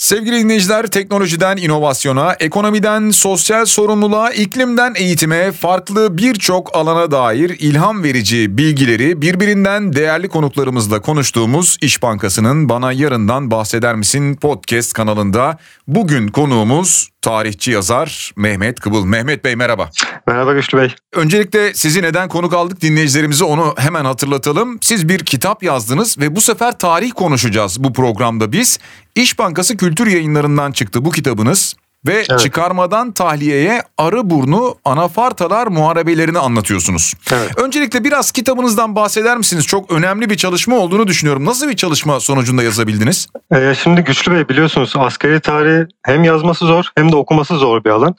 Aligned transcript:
Sevgili 0.00 0.44
dinleyiciler, 0.44 0.86
teknolojiden 0.86 1.56
inovasyona, 1.56 2.36
ekonomiden 2.40 3.10
sosyal 3.10 3.64
sorumluluğa, 3.64 4.30
iklimden 4.30 4.94
eğitime, 4.96 5.52
farklı 5.52 6.18
birçok 6.18 6.76
alana 6.76 7.10
dair 7.10 7.50
ilham 7.50 8.02
verici 8.02 8.58
bilgileri 8.58 9.22
birbirinden 9.22 9.92
değerli 9.92 10.28
konuklarımızla 10.28 11.00
konuştuğumuz 11.00 11.76
İş 11.80 12.02
Bankası'nın 12.02 12.68
Bana 12.68 12.92
Yarından 12.92 13.50
Bahseder 13.50 13.94
Misin 13.94 14.36
podcast 14.36 14.92
kanalında 14.92 15.58
bugün 15.88 16.28
konuğumuz 16.28 17.10
tarihçi 17.22 17.70
yazar 17.70 18.32
Mehmet 18.36 18.80
Kıbıl. 18.80 19.04
Mehmet 19.04 19.44
Bey 19.44 19.56
merhaba. 19.56 19.90
Merhaba 20.26 20.52
Güçlü 20.52 20.78
Bey. 20.78 20.94
Öncelikle 21.12 21.74
sizi 21.74 22.02
neden 22.02 22.28
konuk 22.28 22.54
aldık 22.54 22.80
dinleyicilerimize 22.80 23.44
onu 23.44 23.74
hemen 23.78 24.04
hatırlatalım. 24.04 24.78
Siz 24.80 25.08
bir 25.08 25.18
kitap 25.18 25.62
yazdınız 25.62 26.18
ve 26.18 26.36
bu 26.36 26.40
sefer 26.40 26.78
tarih 26.78 27.12
konuşacağız 27.12 27.84
bu 27.84 27.92
programda 27.92 28.52
biz. 28.52 28.78
İş 29.14 29.38
Bankası 29.38 29.76
Kültür 29.76 30.06
Yayınlarından 30.06 30.72
çıktı 30.72 31.04
bu 31.04 31.10
kitabınız 31.10 31.74
ve 32.06 32.24
evet. 32.30 32.38
çıkarmadan 32.38 33.12
tahliyeye 33.12 33.82
arı 33.98 34.30
burnu 34.30 34.74
anafartalar 34.84 35.66
muharebelerini 35.66 36.38
anlatıyorsunuz. 36.38 37.14
Evet. 37.32 37.58
Öncelikle 37.58 38.04
biraz 38.04 38.30
kitabınızdan 38.30 38.96
bahseder 38.96 39.36
misiniz? 39.36 39.66
Çok 39.66 39.92
önemli 39.92 40.30
bir 40.30 40.36
çalışma 40.36 40.76
olduğunu 40.76 41.06
düşünüyorum. 41.06 41.44
Nasıl 41.44 41.68
bir 41.68 41.76
çalışma 41.76 42.20
sonucunda 42.20 42.62
yazabildiniz? 42.62 43.26
Ee, 43.54 43.74
şimdi 43.82 44.00
Güçlü 44.00 44.32
Bey 44.32 44.48
biliyorsunuz 44.48 44.92
askeri 44.96 45.40
tarihi 45.40 45.86
hem 46.02 46.24
yazması 46.24 46.66
zor 46.66 46.84
hem 46.96 47.12
de 47.12 47.16
okuması 47.16 47.56
zor 47.56 47.84
bir 47.84 47.90
alan. 47.90 48.14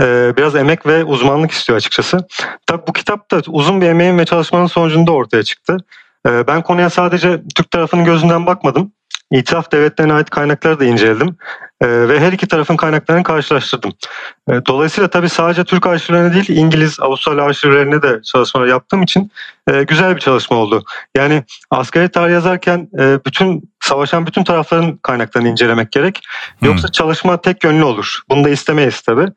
Ee, 0.00 0.32
biraz 0.36 0.54
emek 0.54 0.86
ve 0.86 1.04
uzmanlık 1.04 1.50
istiyor 1.50 1.76
açıkçası. 1.76 2.26
Tabii 2.66 2.82
bu 2.88 2.92
kitap 2.92 3.30
da 3.30 3.42
uzun 3.46 3.80
bir 3.80 3.86
emeğin 3.86 4.18
ve 4.18 4.24
çalışmanın 4.24 4.66
sonucunda 4.66 5.12
ortaya 5.12 5.42
çıktı. 5.42 5.76
Ee, 6.28 6.46
ben 6.46 6.62
konuya 6.62 6.90
sadece 6.90 7.42
Türk 7.54 7.70
tarafının 7.70 8.04
gözünden 8.04 8.46
bakmadım. 8.46 8.92
İtiraf 9.32 9.72
devletlerine 9.72 10.12
ait 10.12 10.30
kaynakları 10.30 10.80
da 10.80 10.84
inceledim 10.84 11.36
e, 11.80 12.08
ve 12.08 12.20
her 12.20 12.32
iki 12.32 12.48
tarafın 12.48 12.76
kaynaklarını 12.76 13.22
karşılaştırdım. 13.22 13.92
E, 14.48 14.52
dolayısıyla 14.66 15.10
tabii 15.10 15.28
sadece 15.28 15.64
Türk 15.64 15.86
arşivlerine 15.86 16.34
değil 16.34 16.48
İngiliz, 16.48 17.00
Avustralya 17.00 17.44
arşivlerine 17.44 18.02
de 18.02 18.20
çalışmalar 18.22 18.66
yaptığım 18.66 19.02
için 19.02 19.32
e, 19.70 19.82
güzel 19.82 20.16
bir 20.16 20.20
çalışma 20.20 20.56
oldu. 20.56 20.84
Yani 21.16 21.44
askeri 21.70 22.08
tarih 22.08 22.32
yazarken 22.32 22.88
e, 22.98 23.18
bütün 23.26 23.70
savaşan 23.80 24.26
bütün 24.26 24.44
tarafların 24.44 24.96
kaynaklarını 24.96 25.48
incelemek 25.48 25.92
gerek. 25.92 26.20
Yoksa 26.62 26.88
hmm. 26.88 26.92
çalışma 26.92 27.40
tek 27.40 27.64
yönlü 27.64 27.84
olur. 27.84 28.20
Bunu 28.30 28.44
da 28.44 28.48
istemeyiz 28.48 29.00
tabii. 29.00 29.28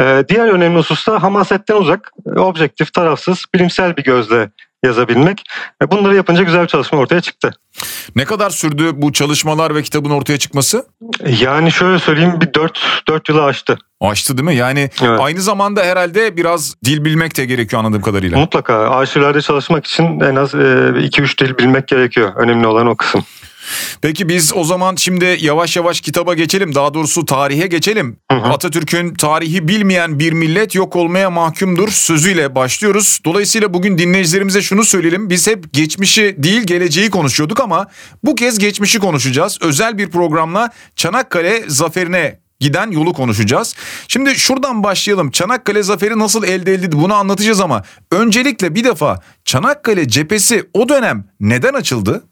E, 0.00 0.24
diğer 0.28 0.48
önemli 0.48 0.78
husus 0.78 1.06
da 1.06 1.22
hamasetten 1.22 1.76
uzak, 1.76 2.12
objektif, 2.36 2.92
tarafsız, 2.92 3.44
bilimsel 3.54 3.96
bir 3.96 4.04
gözle 4.04 4.50
yazabilmek. 4.84 5.44
E, 5.82 5.90
bunları 5.90 6.16
yapınca 6.16 6.42
güzel 6.42 6.62
bir 6.62 6.68
çalışma 6.68 6.98
ortaya 6.98 7.20
çıktı. 7.20 7.50
Ne 8.16 8.24
kadar 8.24 8.50
sürdü 8.50 8.90
bu 8.94 9.12
çalışmalar 9.12 9.74
ve 9.74 9.82
kitabın 9.82 10.10
ortaya 10.10 10.38
çıkması? 10.38 10.86
Yani 11.40 11.72
şöyle 11.72 11.98
söyleyeyim 11.98 12.40
bir 12.40 12.54
4 12.54 13.02
4 13.08 13.28
yılı 13.28 13.44
aştı. 13.44 13.78
Aştı 14.00 14.38
değil 14.38 14.48
mi? 14.48 14.54
Yani 14.54 14.90
evet. 15.02 15.20
aynı 15.20 15.40
zamanda 15.40 15.82
herhalde 15.82 16.36
biraz 16.36 16.74
dil 16.84 17.04
bilmek 17.04 17.36
de 17.36 17.44
gerekiyor 17.44 17.84
anladığım 17.84 18.02
kadarıyla. 18.02 18.38
Mutlaka. 18.38 18.74
Arşivlerde 18.74 19.40
çalışmak 19.40 19.86
için 19.86 20.20
en 20.20 20.36
az 20.36 20.54
2-3 20.54 21.44
e, 21.44 21.46
dil 21.46 21.58
bilmek 21.58 21.88
gerekiyor. 21.88 22.32
Önemli 22.36 22.66
olan 22.66 22.86
o 22.86 22.96
kısım. 22.96 23.24
Peki 24.02 24.28
biz 24.28 24.52
o 24.54 24.64
zaman 24.64 24.96
şimdi 24.96 25.38
yavaş 25.40 25.76
yavaş 25.76 26.00
kitaba 26.00 26.34
geçelim. 26.34 26.74
Daha 26.74 26.94
doğrusu 26.94 27.24
tarihe 27.26 27.66
geçelim. 27.66 28.16
Atatürk'ün 28.52 29.14
tarihi 29.14 29.68
bilmeyen 29.68 30.18
bir 30.18 30.32
millet 30.32 30.74
yok 30.74 30.96
olmaya 30.96 31.30
mahkumdur 31.30 31.88
sözüyle 31.88 32.54
başlıyoruz. 32.54 33.20
Dolayısıyla 33.24 33.74
bugün 33.74 33.98
dinleyicilerimize 33.98 34.62
şunu 34.62 34.84
söyleyelim. 34.84 35.30
Biz 35.30 35.46
hep 35.46 35.72
geçmişi 35.72 36.34
değil 36.38 36.62
geleceği 36.62 37.10
konuşuyorduk 37.10 37.60
ama 37.60 37.86
bu 38.24 38.34
kez 38.34 38.58
geçmişi 38.58 38.98
konuşacağız. 38.98 39.58
Özel 39.60 39.98
bir 39.98 40.10
programla 40.10 40.70
Çanakkale 40.96 41.64
zaferine 41.68 42.42
giden 42.60 42.90
yolu 42.90 43.12
konuşacağız. 43.12 43.74
Şimdi 44.08 44.34
şuradan 44.34 44.84
başlayalım. 44.84 45.30
Çanakkale 45.30 45.82
zaferi 45.82 46.18
nasıl 46.18 46.44
elde 46.44 46.74
edildi 46.74 46.96
bunu 46.96 47.14
anlatacağız 47.14 47.60
ama 47.60 47.82
öncelikle 48.10 48.74
bir 48.74 48.84
defa 48.84 49.20
Çanakkale 49.44 50.08
cephesi 50.08 50.64
o 50.74 50.88
dönem 50.88 51.24
neden 51.40 51.74
açıldı? 51.74 52.24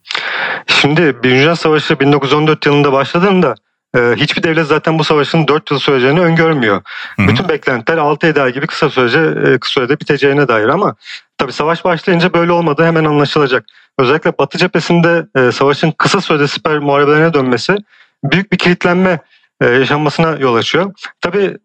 Şimdi 0.66 1.00
Birinci 1.00 1.22
Dünya 1.40 1.56
Savaşı 1.56 2.00
1914 2.00 2.66
yılında 2.66 2.92
başladığında 2.92 3.54
e, 3.96 4.00
hiçbir 4.16 4.42
devlet 4.42 4.66
zaten 4.66 4.98
bu 4.98 5.04
savaşın 5.04 5.48
4 5.48 5.70
yıl 5.70 5.78
süreceğini 5.78 6.20
öngörmüyor. 6.20 6.82
Hı-hı. 7.16 7.28
Bütün 7.28 7.48
beklentiler 7.48 7.98
6 7.98 8.42
ay 8.42 8.52
gibi 8.52 8.66
kısa 8.66 8.90
sürece 8.90 9.20
e, 9.20 9.58
kısa 9.58 9.72
sürede 9.72 10.00
biteceğine 10.00 10.48
dair 10.48 10.68
ama 10.68 10.94
tabii 11.38 11.52
savaş 11.52 11.84
başlayınca 11.84 12.32
böyle 12.32 12.52
olmadığı 12.52 12.84
hemen 12.84 13.04
anlaşılacak. 13.04 13.64
Özellikle 13.98 14.38
Batı 14.38 14.58
cephesinde 14.58 15.26
e, 15.36 15.52
savaşın 15.52 15.90
kısa 15.90 16.20
sürede 16.20 16.48
siper 16.48 16.78
muharebelerine 16.78 17.34
dönmesi 17.34 17.76
büyük 18.24 18.52
bir 18.52 18.58
kilitlenme 18.58 19.18
yaşanmasına 19.62 20.36
yol 20.36 20.54
açıyor. 20.54 20.92
Tabii 21.20 21.56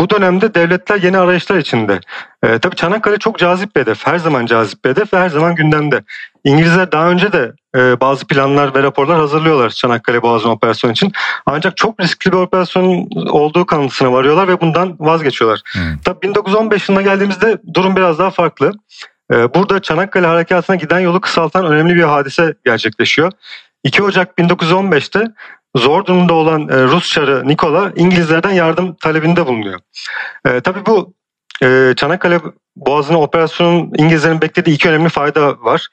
bu 0.00 0.10
dönemde 0.10 0.54
devletler 0.54 1.02
yeni 1.02 1.18
arayışlar 1.18 1.56
içinde. 1.56 2.00
E, 2.42 2.58
tabii 2.58 2.76
Çanakkale 2.76 3.18
çok 3.18 3.38
cazip 3.38 3.76
bir 3.76 3.80
hedef. 3.80 4.06
Her 4.06 4.18
zaman 4.18 4.46
cazip 4.46 4.84
bir 4.84 4.90
hedef 4.90 5.12
ve 5.12 5.18
her 5.18 5.28
zaman 5.28 5.54
gündemde. 5.54 6.02
İngilizler 6.44 6.92
daha 6.92 7.10
önce 7.10 7.32
de 7.32 7.52
e, 7.76 8.00
bazı 8.00 8.26
planlar 8.26 8.74
ve 8.74 8.82
raporlar 8.82 9.18
hazırlıyorlar 9.18 9.70
Çanakkale 9.70 10.22
Boğazı 10.22 10.50
operasyonu 10.50 10.92
için. 10.92 11.12
Ancak 11.46 11.76
çok 11.76 12.00
riskli 12.00 12.32
bir 12.32 12.36
operasyon 12.36 13.08
olduğu 13.30 13.66
kanısına 13.66 14.12
varıyorlar 14.12 14.48
ve 14.48 14.60
bundan 14.60 14.96
vazgeçiyorlar. 14.98 15.62
Hmm. 15.72 15.98
Tabii 16.04 16.22
1915 16.22 16.88
yılına 16.88 17.02
geldiğimizde 17.02 17.58
durum 17.74 17.96
biraz 17.96 18.18
daha 18.18 18.30
farklı. 18.30 18.72
E, 19.32 19.54
burada 19.54 19.82
Çanakkale 19.82 20.26
harekatına 20.26 20.76
giden 20.76 21.00
yolu 21.00 21.20
kısaltan 21.20 21.66
önemli 21.66 21.94
bir 21.94 22.02
hadise 22.02 22.54
gerçekleşiyor. 22.64 23.32
2 23.84 24.02
Ocak 24.02 24.38
1915'te 24.38 25.24
zor 25.76 26.06
durumda 26.06 26.34
olan 26.34 26.68
e, 26.68 26.82
Rus 26.82 27.08
çarı 27.08 27.48
Nikola 27.48 27.92
İngilizlerden 27.96 28.50
yardım 28.50 28.94
talebinde 28.94 29.46
bulunuyor. 29.46 29.80
E, 30.46 30.60
tabii 30.60 30.86
bu 30.86 31.14
e, 31.62 31.94
Çanakkale 31.96 32.40
Boğazı'nın 32.76 33.18
operasyonun 33.18 33.92
İngilizlerin 33.96 34.40
beklediği 34.40 34.74
iki 34.74 34.88
önemli 34.88 35.08
fayda 35.08 35.60
var. 35.60 35.88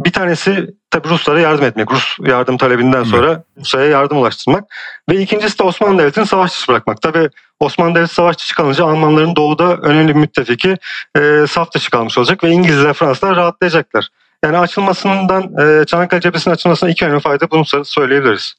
Bir 0.00 0.12
tanesi 0.12 0.70
tabii 0.90 1.08
Ruslara 1.08 1.40
yardım 1.40 1.64
etmek. 1.64 1.92
Rus 1.92 2.16
yardım 2.26 2.58
talebinden 2.58 3.02
sonra 3.02 3.42
Rusya'ya 3.60 3.86
yardım 3.86 4.18
ulaştırmak. 4.18 4.64
Ve 5.10 5.16
ikincisi 5.16 5.58
de 5.58 5.62
Osmanlı 5.62 5.98
Devleti'ni 5.98 6.26
savaş 6.26 6.52
dışı 6.52 6.68
bırakmak. 6.68 7.02
Tabii 7.02 7.28
Osmanlı 7.60 7.94
Devleti 7.94 8.14
savaş 8.14 8.38
dışı 8.38 8.54
kalınca 8.54 8.84
Almanların 8.84 9.36
doğuda 9.36 9.76
önemli 9.76 10.14
bir 10.14 10.20
müttefiki 10.20 10.76
e, 11.18 11.46
saf 11.48 11.72
dışı 11.72 11.90
kalmış 11.90 12.18
olacak 12.18 12.44
ve 12.44 12.50
İngilizler 12.50 12.92
Fransızlar 12.92 13.36
rahatlayacaklar. 13.36 14.08
Yani 14.44 14.58
açılmasından 14.58 15.42
e, 15.42 15.84
Çanakkale 15.84 16.20
cephesinin 16.20 16.54
açılmasına 16.54 16.90
iki 16.90 17.04
önemli 17.04 17.20
fayda 17.20 17.50
bunu 17.50 17.84
söyleyebiliriz. 17.84 18.54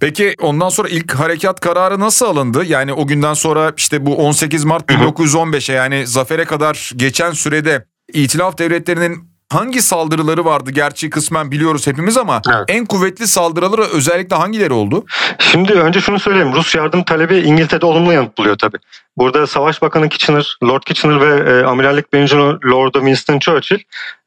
Peki 0.00 0.34
ondan 0.40 0.68
sonra 0.68 0.88
ilk 0.88 1.14
harekat 1.14 1.60
kararı 1.60 2.00
nasıl 2.00 2.26
alındı? 2.26 2.64
Yani 2.64 2.92
o 2.92 3.06
günden 3.06 3.34
sonra 3.34 3.72
işte 3.76 4.06
bu 4.06 4.16
18 4.16 4.64
Mart 4.64 4.90
1915'e 4.90 5.74
yani 5.74 6.06
zafere 6.06 6.44
kadar 6.44 6.90
geçen 6.96 7.30
sürede 7.30 7.86
İtilaf 8.12 8.58
devletlerinin 8.58 9.31
hangi 9.54 9.82
saldırıları 9.82 10.44
vardı? 10.44 10.70
Gerçi 10.70 11.10
kısmen 11.10 11.50
biliyoruz 11.50 11.86
hepimiz 11.86 12.16
ama 12.16 12.42
evet. 12.48 12.64
en 12.68 12.86
kuvvetli 12.86 13.28
saldırıları 13.28 13.82
özellikle 13.82 14.36
hangileri 14.36 14.72
oldu? 14.72 15.04
Şimdi 15.38 15.72
önce 15.72 16.00
şunu 16.00 16.18
söyleyeyim. 16.18 16.52
Rus 16.52 16.74
yardım 16.74 17.04
talebi 17.04 17.38
İngiltere'de 17.38 17.86
olumlu 17.86 18.12
yanıt 18.12 18.38
buluyor 18.38 18.58
tabii. 18.58 18.78
Burada 19.16 19.46
Savaş 19.46 19.82
Bakanı 19.82 20.08
Kitchener, 20.08 20.56
Lord 20.64 20.82
Kitchener 20.82 21.20
ve 21.20 21.50
e, 21.50 21.64
Amirallik 21.64 22.12
Birinci 22.12 22.36
Lord'u 22.36 22.98
Winston 22.98 23.38
Churchill 23.38 23.78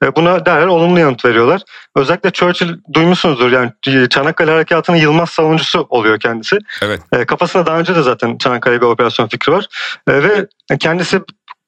e, 0.04 0.16
buna 0.16 0.46
derhal 0.46 0.68
olumlu 0.68 1.00
yanıt 1.00 1.26
veriyorlar. 1.26 1.62
Özellikle 1.96 2.32
Churchill 2.32 2.70
duymuşsunuzdur 2.94 3.52
yani 3.52 3.72
Çanakkale 4.10 4.52
Harekatı'nın 4.52 4.98
Yılmaz 4.98 5.30
savunucusu 5.30 5.88
oluyor 5.90 6.20
kendisi. 6.20 6.58
Evet. 6.82 7.02
E, 7.14 7.26
kafasında 7.26 7.66
daha 7.66 7.80
önce 7.80 7.96
de 7.96 8.02
zaten 8.02 8.38
Çanakkale 8.38 8.82
bir 8.82 8.86
operasyon 8.86 9.28
fikri 9.28 9.52
var. 9.52 9.68
E, 10.08 10.24
ve 10.24 10.48
kendisi 10.80 11.22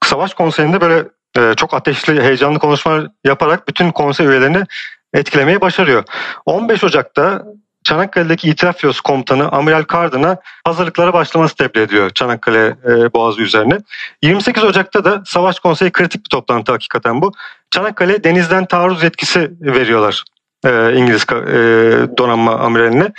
Savaş 0.03 0.34
Konseyi'nde 0.34 0.81
böyle 0.81 1.03
e, 1.37 1.53
çok 1.57 1.73
ateşli, 1.73 2.21
heyecanlı 2.21 2.59
konuşmalar 2.59 3.07
yaparak 3.23 3.67
bütün 3.67 3.91
konsey 3.91 4.27
üyelerini 4.27 4.63
etkilemeyi 5.13 5.61
başarıyor. 5.61 6.03
15 6.45 6.83
Ocak'ta 6.83 7.43
Çanakkale'deki 7.83 8.49
İtiraf 8.49 8.77
Filosu 8.77 9.03
Komutanı 9.03 9.49
Amiral 9.49 9.83
Cardin'a 9.93 10.38
hazırlıklara 10.63 11.13
başlaması 11.13 11.56
tebliğ 11.56 11.81
ediyor 11.81 12.09
Çanakkale 12.09 12.65
e, 12.65 13.13
Boğazı 13.13 13.41
üzerine. 13.41 13.77
28 14.21 14.63
Ocak'ta 14.63 15.06
da 15.06 15.23
Savaş 15.25 15.59
Konseyi 15.59 15.91
kritik 15.91 16.25
bir 16.25 16.29
toplantı 16.29 16.71
hakikaten 16.71 17.21
bu. 17.21 17.31
Çanakkale 17.71 18.23
denizden 18.23 18.65
taarruz 18.65 19.03
yetkisi 19.03 19.51
veriyorlar 19.62 20.23
e, 20.65 20.94
İngiliz 20.95 21.25
e, 21.31 22.17
donanma 22.17 22.56
amiraline. 22.56 23.12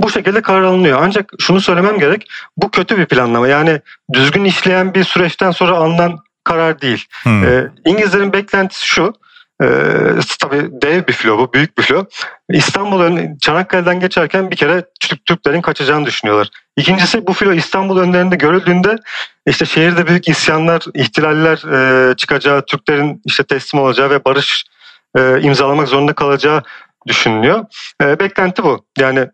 Bu 0.00 0.10
şekilde 0.10 0.42
karar 0.42 0.62
alınıyor. 0.62 0.98
Ancak 1.02 1.32
şunu 1.38 1.60
söylemem 1.60 1.98
gerek. 1.98 2.28
Bu 2.56 2.70
kötü 2.70 2.98
bir 2.98 3.06
planlama. 3.06 3.48
Yani 3.48 3.80
düzgün 4.12 4.44
işleyen 4.44 4.94
bir 4.94 5.04
süreçten 5.04 5.50
sonra 5.50 5.76
alınan 5.76 6.18
karar 6.44 6.80
değil. 6.80 7.06
Hmm. 7.22 7.44
E, 7.44 7.70
İngilizlerin 7.84 8.32
beklentisi 8.32 8.86
şu. 8.86 9.12
E, 9.62 9.66
tabii 10.40 10.68
dev 10.82 11.06
bir 11.06 11.12
filo 11.12 11.38
bu, 11.38 11.52
büyük 11.52 11.78
bir 11.78 11.82
filo. 11.82 12.04
İstanbul 12.50 13.28
Çanakkale'den 13.40 14.00
geçerken 14.00 14.50
bir 14.50 14.56
kere 14.56 14.84
Türk 15.00 15.26
Türklerin 15.26 15.60
kaçacağını 15.60 16.06
düşünüyorlar. 16.06 16.48
İkincisi 16.76 17.26
bu 17.26 17.32
filo 17.32 17.52
İstanbul 17.52 17.98
önlerinde 17.98 18.36
görüldüğünde 18.36 18.96
işte 19.46 19.64
şehirde 19.64 20.06
büyük 20.06 20.28
isyanlar, 20.28 20.82
ihtilaller 20.94 21.56
e, 21.72 22.16
çıkacağı, 22.16 22.66
Türklerin 22.66 23.22
işte 23.24 23.44
teslim 23.44 23.80
olacağı 23.80 24.10
ve 24.10 24.24
barış 24.24 24.64
e, 25.16 25.40
imzalamak 25.40 25.88
zorunda 25.88 26.12
kalacağı 26.12 26.62
düşünülüyor. 27.06 27.64
E, 28.02 28.20
beklenti 28.20 28.64
bu. 28.64 28.86
Yani 28.98 29.28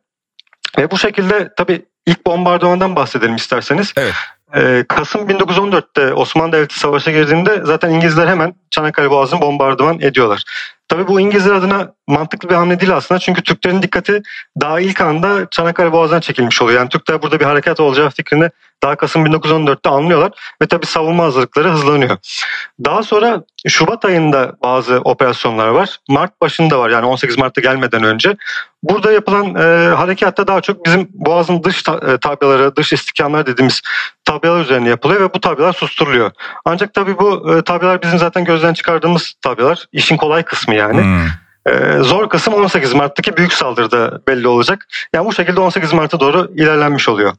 ve 0.78 0.90
bu 0.90 0.98
şekilde 0.98 1.50
tabii 1.56 1.82
ilk 2.06 2.26
bombardımandan 2.26 2.96
bahsedelim 2.96 3.36
isterseniz. 3.36 3.92
Evet. 3.96 4.14
Ee, 4.56 4.84
Kasım 4.88 5.28
1914'te 5.28 6.14
Osmanlı 6.14 6.52
Devleti 6.52 6.78
savaşa 6.78 7.10
girdiğinde 7.10 7.60
zaten 7.64 7.90
İngilizler 7.90 8.26
hemen 8.26 8.54
Çanakkale 8.70 9.10
Boğazı'nı 9.10 9.40
bombardıman 9.40 10.00
ediyorlar. 10.00 10.44
Tabii 10.90 11.08
bu 11.08 11.20
İngilizler 11.20 11.52
adına 11.52 11.92
mantıklı 12.06 12.48
bir 12.48 12.54
hamle 12.54 12.80
değil 12.80 12.96
aslında. 12.96 13.18
Çünkü 13.18 13.42
Türklerin 13.42 13.82
dikkati 13.82 14.22
daha 14.60 14.80
ilk 14.80 15.00
anda 15.00 15.46
Çanakkale 15.50 15.92
Boğazı'na 15.92 16.20
çekilmiş 16.20 16.62
oluyor. 16.62 16.78
Yani 16.78 16.88
Türkler 16.88 17.22
burada 17.22 17.40
bir 17.40 17.44
harekat 17.44 17.80
olacağı 17.80 18.10
fikrini 18.10 18.50
daha 18.82 18.96
Kasım 18.96 19.26
1914'te 19.26 19.90
anlıyorlar. 19.90 20.30
Ve 20.62 20.66
tabii 20.66 20.86
savunma 20.86 21.24
hazırlıkları 21.24 21.68
hızlanıyor. 21.68 22.16
Daha 22.84 23.02
sonra 23.02 23.42
Şubat 23.68 24.04
ayında 24.04 24.56
bazı 24.62 24.96
operasyonlar 24.96 25.68
var. 25.68 25.98
Mart 26.08 26.40
başında 26.40 26.78
var 26.78 26.90
yani 26.90 27.06
18 27.06 27.38
Mart'ta 27.38 27.60
gelmeden 27.60 28.02
önce. 28.02 28.36
Burada 28.82 29.12
yapılan 29.12 29.54
e, 29.54 29.94
harekatta 29.94 30.46
daha 30.46 30.60
çok 30.60 30.86
bizim 30.86 31.08
Boğaz'ın 31.12 31.62
dış 31.62 31.82
ta, 31.82 32.00
e, 32.12 32.18
tabyaları, 32.18 32.76
dış 32.76 32.92
istikamlar 32.92 33.46
dediğimiz 33.46 33.82
tabyalar 34.24 34.60
üzerine 34.60 34.88
yapılıyor 34.88 35.20
ve 35.20 35.34
bu 35.34 35.40
tabyalar 35.40 35.72
susturuluyor. 35.72 36.30
Ancak 36.64 36.94
tabii 36.94 37.18
bu 37.18 37.54
e, 37.54 37.62
tabyalar 37.62 38.02
bizim 38.02 38.18
zaten 38.18 38.44
gözden 38.44 38.74
çıkardığımız 38.74 39.34
tabyalar. 39.42 39.86
İşin 39.92 40.16
kolay 40.16 40.42
kısmı 40.42 40.74
yani. 40.80 41.02
Hmm. 41.02 41.26
Ee, 41.66 42.02
zor 42.02 42.28
kısım 42.28 42.54
18 42.54 42.94
Mart'taki 42.94 43.36
büyük 43.36 43.52
saldırıda 43.52 44.20
belli 44.28 44.48
olacak. 44.48 44.86
Yani 45.14 45.26
bu 45.26 45.32
şekilde 45.32 45.60
18 45.60 45.92
Mart'a 45.92 46.20
doğru 46.20 46.52
ilerlenmiş 46.54 47.08
oluyor. 47.08 47.32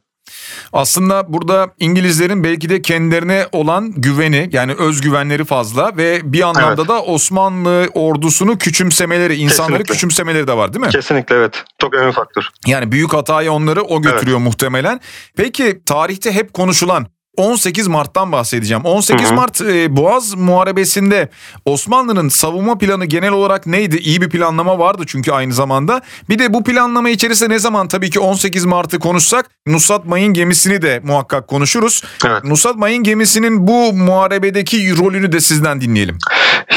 Aslında 0.72 1.32
burada 1.32 1.68
İngilizlerin 1.78 2.44
belki 2.44 2.68
de 2.68 2.82
kendilerine 2.82 3.46
olan 3.52 3.92
güveni 3.96 4.48
yani 4.52 4.74
özgüvenleri 4.74 5.44
fazla 5.44 5.96
ve 5.96 6.32
bir 6.32 6.42
anlamda 6.42 6.82
evet. 6.82 6.88
da 6.88 7.02
Osmanlı 7.02 7.88
ordusunu 7.94 8.58
küçümsemeleri, 8.58 9.34
insanları 9.34 9.72
Kesinlikle. 9.72 9.92
küçümsemeleri 9.92 10.46
de 10.46 10.56
var 10.56 10.72
değil 10.72 10.86
mi? 10.86 10.92
Kesinlikle 10.92 11.36
evet. 11.36 11.64
Çok 11.78 11.94
önemli 11.94 12.12
faktör. 12.12 12.48
Yani 12.66 12.92
büyük 12.92 13.12
hatayı 13.12 13.52
onları 13.52 13.82
o 13.82 14.02
götürüyor 14.02 14.38
evet. 14.38 14.46
muhtemelen. 14.46 15.00
Peki 15.36 15.82
tarihte 15.86 16.32
hep 16.32 16.54
konuşulan 16.54 17.06
18 17.36 17.88
Mart'tan 17.88 18.32
bahsedeceğim. 18.32 18.84
18 18.84 19.26
hı 19.26 19.30
hı. 19.30 19.34
Mart 19.34 19.60
e, 19.60 19.96
Boğaz 19.96 20.34
Muharebesi'nde 20.34 21.28
Osmanlı'nın 21.64 22.28
savunma 22.28 22.78
planı 22.78 23.04
genel 23.04 23.30
olarak 23.30 23.66
neydi? 23.66 23.96
İyi 23.96 24.20
bir 24.20 24.28
planlama 24.28 24.78
vardı 24.78 25.02
çünkü 25.06 25.32
aynı 25.32 25.52
zamanda. 25.52 26.02
Bir 26.28 26.38
de 26.38 26.54
bu 26.54 26.64
planlama 26.64 27.10
içerisinde 27.10 27.54
ne 27.54 27.58
zaman 27.58 27.88
tabii 27.88 28.10
ki 28.10 28.20
18 28.20 28.64
Mart'ı 28.64 28.98
konuşsak 28.98 29.50
Nusrat 29.66 30.04
Mayın 30.04 30.34
gemisini 30.34 30.82
de 30.82 31.00
muhakkak 31.04 31.48
konuşuruz. 31.48 32.02
Evet. 32.26 32.44
Nusrat 32.44 32.76
Mayın 32.76 33.02
gemisinin 33.02 33.66
bu 33.66 33.92
muharebedeki 33.92 34.98
rolünü 34.98 35.32
de 35.32 35.40
sizden 35.40 35.80
dinleyelim. 35.80 36.18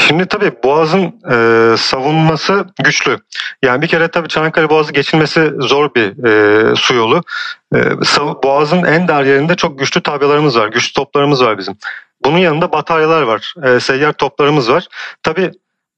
Şimdi 0.06 0.26
tabii 0.26 0.52
Boğaz'ın 0.64 1.14
e, 1.30 1.76
savunması 1.76 2.66
güçlü. 2.84 3.18
Yani 3.62 3.82
bir 3.82 3.86
kere 3.86 4.08
tabii 4.08 4.28
Çanakkale 4.28 4.70
Boğazı 4.70 4.92
geçilmesi 4.92 5.52
zor 5.58 5.94
bir 5.94 6.24
e, 6.26 6.76
su 6.76 6.94
yolu. 6.94 7.22
E, 7.74 7.78
Boğaz'ın 8.42 8.84
en 8.84 9.08
dar 9.08 9.24
yerinde 9.24 9.54
çok 9.54 9.78
güçlü 9.78 10.00
tabyalarımız 10.00 10.58
var, 10.58 10.68
güçlü 10.68 10.92
toplarımız 10.92 11.44
var 11.44 11.58
bizim. 11.58 11.76
Bunun 12.24 12.38
yanında 12.38 12.72
bataryalar 12.72 13.22
var, 13.22 13.54
e, 13.64 13.80
seyyar 13.80 14.12
toplarımız 14.12 14.70
var. 14.70 14.86
Tabii 15.22 15.50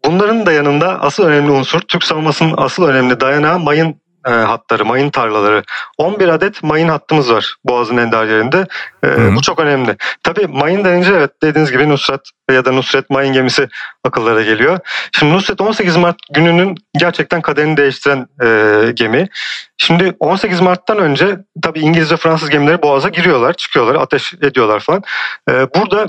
bunların 0.05 0.47
da 0.47 0.53
yanında 0.53 1.01
asıl 1.01 1.25
önemli 1.25 1.51
unsur, 1.51 1.81
Türk 1.81 2.05
savunmasının 2.05 2.55
asıl 2.57 2.85
önemli 2.85 3.21
dayanağı 3.21 3.59
mayın 3.59 4.01
e, 4.27 4.31
hatları, 4.31 4.85
mayın 4.85 5.11
tarlaları. 5.11 5.63
11 5.99 6.29
adet 6.29 6.63
mayın 6.63 6.89
hattımız 6.89 7.33
var 7.33 7.57
Boğaz'ın 7.65 7.97
en 7.97 8.13
dar 8.13 8.27
yerinde. 8.27 8.67
E, 9.05 9.37
bu 9.37 9.43
çok 9.43 9.61
önemli. 9.61 9.97
Tabii 10.23 10.47
mayın 10.47 10.85
denince 10.85 11.15
evet 11.15 11.31
dediğiniz 11.43 11.73
gibi 11.73 11.89
Nusret 11.89 12.21
ya 12.51 12.65
da 12.65 12.73
Nusret 12.73 13.11
mayın 13.11 13.33
gemisi 13.33 13.69
akıllara 14.05 14.43
geliyor. 14.43 14.79
Şimdi 15.13 15.33
Nusret 15.33 15.61
18 15.61 15.97
Mart 15.97 16.17
gününün 16.33 16.77
gerçekten 16.99 17.41
kaderini 17.41 17.77
değiştiren 17.77 18.27
e, 18.43 18.93
gemi. 18.93 19.29
Şimdi 19.77 20.17
18 20.21 20.61
Mart'tan 20.61 20.99
önce 20.99 21.39
tabii 21.63 21.81
İngiliz 21.81 22.13
ve 22.13 22.17
Fransız 22.17 22.51
gemileri 22.51 22.83
Boğaz'a 22.83 23.09
giriyorlar, 23.09 23.53
çıkıyorlar, 23.53 23.95
ateş 23.95 24.35
ediyorlar 24.35 24.81
falan. 24.81 25.03
E, 25.51 25.53
burada 25.75 26.07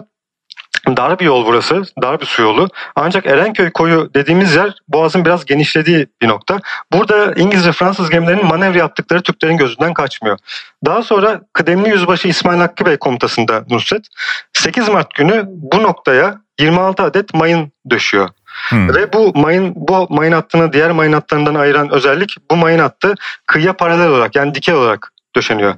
Dar 0.87 1.19
bir 1.19 1.25
yol 1.25 1.45
burası, 1.45 1.83
dar 2.01 2.21
bir 2.21 2.25
su 2.25 2.41
yolu. 2.41 2.69
Ancak 2.95 3.25
Erenköy 3.25 3.71
koyu 3.71 4.13
dediğimiz 4.13 4.55
yer 4.55 4.73
Boğaz'ın 4.87 5.25
biraz 5.25 5.45
genişlediği 5.45 6.07
bir 6.21 6.27
nokta. 6.27 6.59
Burada 6.93 7.33
İngiliz 7.33 7.67
ve 7.67 7.71
Fransız 7.71 8.09
gemilerinin 8.09 8.45
manevra 8.45 8.77
yaptıkları 8.77 9.21
Türklerin 9.21 9.57
gözünden 9.57 9.93
kaçmıyor. 9.93 10.37
Daha 10.85 11.03
sonra 11.03 11.41
kıdemli 11.53 11.89
yüzbaşı 11.89 12.27
İsmail 12.27 12.59
Hakkı 12.59 12.85
Bey 12.85 12.97
komutasında 12.97 13.65
Nusret 13.69 14.05
8 14.53 14.89
Mart 14.89 15.15
günü 15.15 15.43
bu 15.47 15.83
noktaya 15.83 16.41
26 16.59 17.03
adet 17.03 17.33
mayın 17.33 17.71
döşüyor. 17.89 18.29
Hmm. 18.69 18.95
Ve 18.95 19.13
bu 19.13 19.31
mayın 19.35 19.73
bu 19.75 20.07
mayın 20.09 20.31
hattını 20.31 20.73
diğer 20.73 20.91
mayın 20.91 21.13
hatlarından 21.13 21.55
ayıran 21.55 21.89
özellik 21.93 22.37
bu 22.51 22.55
mayın 22.55 22.79
hattı 22.79 23.15
kıyıya 23.45 23.73
paralel 23.73 24.07
olarak 24.07 24.35
yani 24.35 24.55
dikey 24.55 24.75
olarak 24.75 25.11
döşeniyor. 25.35 25.75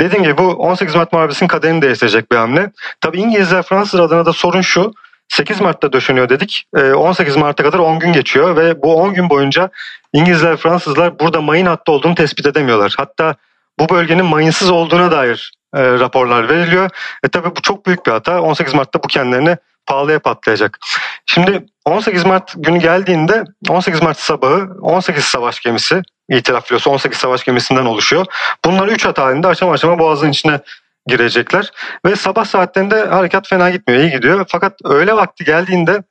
Dediğim 0.00 0.22
gibi 0.22 0.38
bu 0.38 0.42
18 0.42 0.94
Mart 0.94 1.12
Muharebesi'nin 1.12 1.48
kaderini 1.48 1.82
değiştirecek 1.82 2.32
bir 2.32 2.36
hamle. 2.36 2.70
Tabi 3.00 3.18
İngilizler 3.18 3.62
Fransız 3.62 4.00
adına 4.00 4.26
da 4.26 4.32
sorun 4.32 4.60
şu. 4.60 4.92
8 5.28 5.60
Mart'ta 5.60 5.92
döşeniyor 5.92 6.28
dedik. 6.28 6.64
18 6.74 7.36
ee, 7.36 7.40
Mart'a 7.40 7.62
kadar 7.62 7.78
10 7.78 7.98
gün 7.98 8.12
geçiyor 8.12 8.56
ve 8.56 8.82
bu 8.82 8.94
10 8.96 9.14
gün 9.14 9.30
boyunca 9.30 9.70
İngilizler, 10.12 10.56
Fransızlar 10.56 11.18
burada 11.18 11.40
mayın 11.40 11.66
hattı 11.66 11.92
olduğunu 11.92 12.14
tespit 12.14 12.46
edemiyorlar. 12.46 12.94
Hatta 12.96 13.34
bu 13.78 13.88
bölgenin 13.88 14.24
mayınsız 14.24 14.70
olduğuna 14.70 15.10
dair 15.10 15.52
e, 15.74 15.82
raporlar 15.82 16.48
veriliyor. 16.48 16.90
E 17.24 17.28
tabi 17.28 17.56
bu 17.56 17.62
çok 17.62 17.86
büyük 17.86 18.06
bir 18.06 18.10
hata. 18.10 18.40
18 18.40 18.74
Mart'ta 18.74 19.02
bu 19.02 19.08
kendilerini 19.08 19.56
pahalıya 19.86 20.18
patlayacak. 20.18 20.78
Şimdi 21.26 21.66
18 21.84 22.26
Mart 22.26 22.52
günü 22.56 22.78
geldiğinde 22.78 23.44
18 23.68 24.02
Mart 24.02 24.18
sabahı 24.18 24.68
18 24.80 25.24
savaş 25.24 25.60
gemisi 25.60 26.02
itiraf 26.30 26.66
filosu 26.66 26.90
18 26.90 27.18
savaş 27.18 27.44
gemisinden 27.44 27.84
oluşuyor. 27.84 28.26
Bunlar 28.64 28.88
3 28.88 29.04
hat 29.04 29.18
halinde 29.18 29.46
aşama 29.46 29.72
aşama 29.72 29.98
boğazın 29.98 30.30
içine 30.30 30.60
girecekler. 31.06 31.70
Ve 32.06 32.16
sabah 32.16 32.44
saatlerinde 32.44 33.04
harekat 33.04 33.48
fena 33.48 33.70
gitmiyor, 33.70 34.00
iyi 34.02 34.10
gidiyor. 34.10 34.44
Fakat 34.48 34.78
öğle 34.84 35.12
vakti 35.12 35.44
geldiğinde 35.44 36.02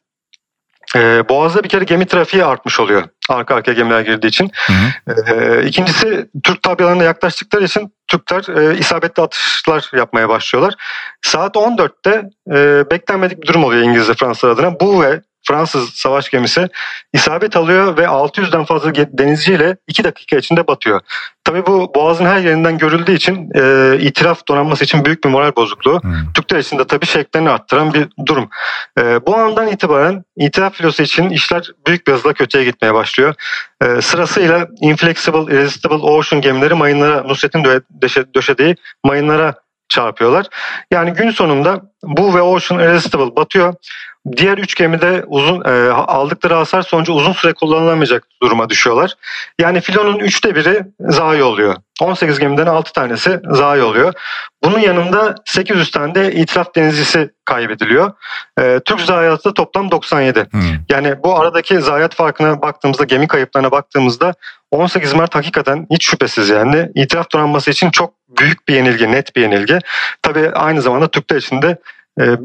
e, 0.95 1.29
Boğaz'da 1.29 1.63
bir 1.63 1.69
kere 1.69 1.83
gemi 1.83 2.05
trafiği 2.05 2.45
artmış 2.45 2.79
oluyor. 2.79 3.03
Arka 3.29 3.55
arkaya 3.55 3.73
gemiler 3.73 4.01
girdiği 4.01 4.27
için. 4.27 4.51
Hı 4.53 4.73
hı. 4.73 5.33
E, 5.33 5.65
ikincisi 5.67 6.29
Türk 6.43 6.63
tabyalarına 6.63 7.03
yaklaştıkları 7.03 7.63
için 7.63 7.93
Türkler 8.07 8.57
e, 8.57 8.77
isabetli 8.77 9.23
atışlar 9.23 9.91
yapmaya 9.93 10.29
başlıyorlar. 10.29 10.73
Saat 11.21 11.55
14'te 11.55 12.29
e, 12.51 12.89
beklenmedik 12.91 13.41
bir 13.41 13.47
durum 13.47 13.63
oluyor 13.63 13.83
İngiliz 13.83 14.09
ve 14.09 14.13
Fransız 14.13 14.49
adına. 14.49 14.79
Bu 14.79 15.01
ve 15.03 15.21
Fransız 15.49 15.89
savaş 15.89 16.29
gemisi 16.29 16.69
isabet 17.13 17.55
alıyor 17.55 17.97
ve 17.97 18.03
600'den 18.03 18.65
fazla 18.65 18.95
denizciyle 18.95 19.77
2 19.87 20.03
dakika 20.03 20.37
içinde 20.37 20.67
batıyor. 20.67 21.01
Tabii 21.43 21.65
bu 21.65 21.91
Boğaz'ın 21.95 22.25
her 22.25 22.39
yerinden 22.39 22.77
görüldüğü 22.77 23.11
için 23.11 23.49
e, 23.55 23.97
itiraf 23.99 24.47
donanması 24.47 24.83
için 24.83 25.05
büyük 25.05 25.23
bir 25.23 25.29
moral 25.29 25.55
bozukluğu. 25.55 26.03
Hmm. 26.03 26.33
Türkler 26.33 26.59
için 26.59 26.79
de 26.79 26.87
tabii 26.87 27.05
şeklerini 27.05 27.49
arttıran 27.49 27.93
bir 27.93 28.07
durum. 28.25 28.49
E, 28.99 29.25
bu 29.25 29.35
andan 29.35 29.67
itibaren 29.67 30.23
itiraf 30.37 30.73
filosu 30.73 31.03
için 31.03 31.29
işler 31.29 31.71
büyük 31.87 32.07
bir 32.07 32.13
hızla 32.13 32.33
kötüye 32.33 32.63
gitmeye 32.63 32.93
başlıyor. 32.93 33.33
E, 33.83 34.01
sırasıyla 34.01 34.67
Inflexible, 34.81 35.55
Irresistible 35.55 35.95
Ocean 35.95 36.41
gemileri 36.41 36.73
mayınlara, 36.73 37.23
Nusret'in 37.23 37.65
döşediği 38.35 38.75
mayınlara 39.03 39.53
çarpıyorlar. 39.89 40.45
Yani 40.91 41.13
gün 41.13 41.31
sonunda 41.31 41.81
bu 42.03 42.35
ve 42.35 42.41
Ocean 42.41 42.81
Irresistible 42.81 43.35
batıyor. 43.35 43.73
Diğer 44.37 44.57
üç 44.57 44.75
gemide 44.75 45.23
uzun 45.27 45.61
e, 45.65 45.89
aldıkları 45.91 46.53
hasar 46.53 46.81
sonucu 46.81 47.13
uzun 47.13 47.33
süre 47.33 47.53
kullanılamayacak 47.53 48.23
duruma 48.41 48.69
düşüyorlar. 48.69 49.13
Yani 49.59 49.81
filonun 49.81 50.19
üçte 50.19 50.55
biri 50.55 50.85
zayi 50.99 51.43
oluyor. 51.43 51.75
18 52.01 52.39
gemiden 52.39 52.65
6 52.65 52.93
tanesi 52.93 53.39
zayi 53.49 53.81
oluyor. 53.81 54.13
Bunun 54.63 54.79
yanında 54.79 55.35
800 55.45 55.91
tane 55.91 56.15
de 56.15 56.33
itiraf 56.33 56.75
denizcisi 56.75 57.29
kaybediliyor. 57.45 58.11
E, 58.59 58.79
Türk 58.85 59.01
zayiatı 59.01 59.53
toplam 59.53 59.91
97. 59.91 60.47
Hmm. 60.51 60.61
Yani 60.89 61.23
bu 61.23 61.39
aradaki 61.39 61.81
zayiat 61.81 62.15
farkına 62.15 62.61
baktığımızda, 62.61 63.03
gemi 63.03 63.27
kayıplarına 63.27 63.71
baktığımızda 63.71 64.33
18 64.71 65.13
Mart 65.13 65.35
hakikaten 65.35 65.87
hiç 65.91 66.05
şüphesiz 66.09 66.49
yani 66.49 66.89
itiraf 66.95 67.31
donanması 67.31 67.71
için 67.71 67.91
çok 67.91 68.13
büyük 68.39 68.67
bir 68.67 68.75
yenilgi, 68.75 69.11
net 69.11 69.35
bir 69.35 69.41
yenilgi. 69.41 69.79
Tabii 70.21 70.49
aynı 70.49 70.81
zamanda 70.81 71.07
Türkler 71.07 71.37
için 71.37 71.61
de 71.61 71.77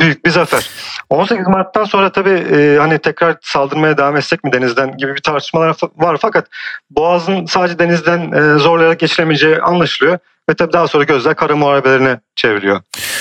büyük 0.00 0.24
bir 0.24 0.30
zafer. 0.30 0.70
18 1.10 1.48
Mart'tan 1.48 1.84
sonra 1.84 2.12
tabii 2.12 2.44
e, 2.56 2.78
hani 2.78 2.98
tekrar 2.98 3.36
saldırmaya 3.42 3.98
devam 3.98 4.16
etsek 4.16 4.44
mi 4.44 4.52
denizden 4.52 4.96
gibi 4.96 5.14
bir 5.14 5.22
tartışmalar 5.22 5.76
var 5.96 6.16
fakat 6.20 6.46
Boğaz'ın 6.90 7.46
sadece 7.46 7.78
denizden 7.78 8.32
e, 8.32 8.58
zorlayarak 8.58 9.00
geçiremeyeceği 9.00 9.60
anlaşılıyor. 9.60 10.18
Ve 10.50 10.54
tabii 10.54 10.72
daha 10.72 10.88
sonra 10.88 11.04
gözler 11.04 11.36
kara 11.36 11.56
muharebelerine 11.56 12.20
çevriliyor. 12.36 12.80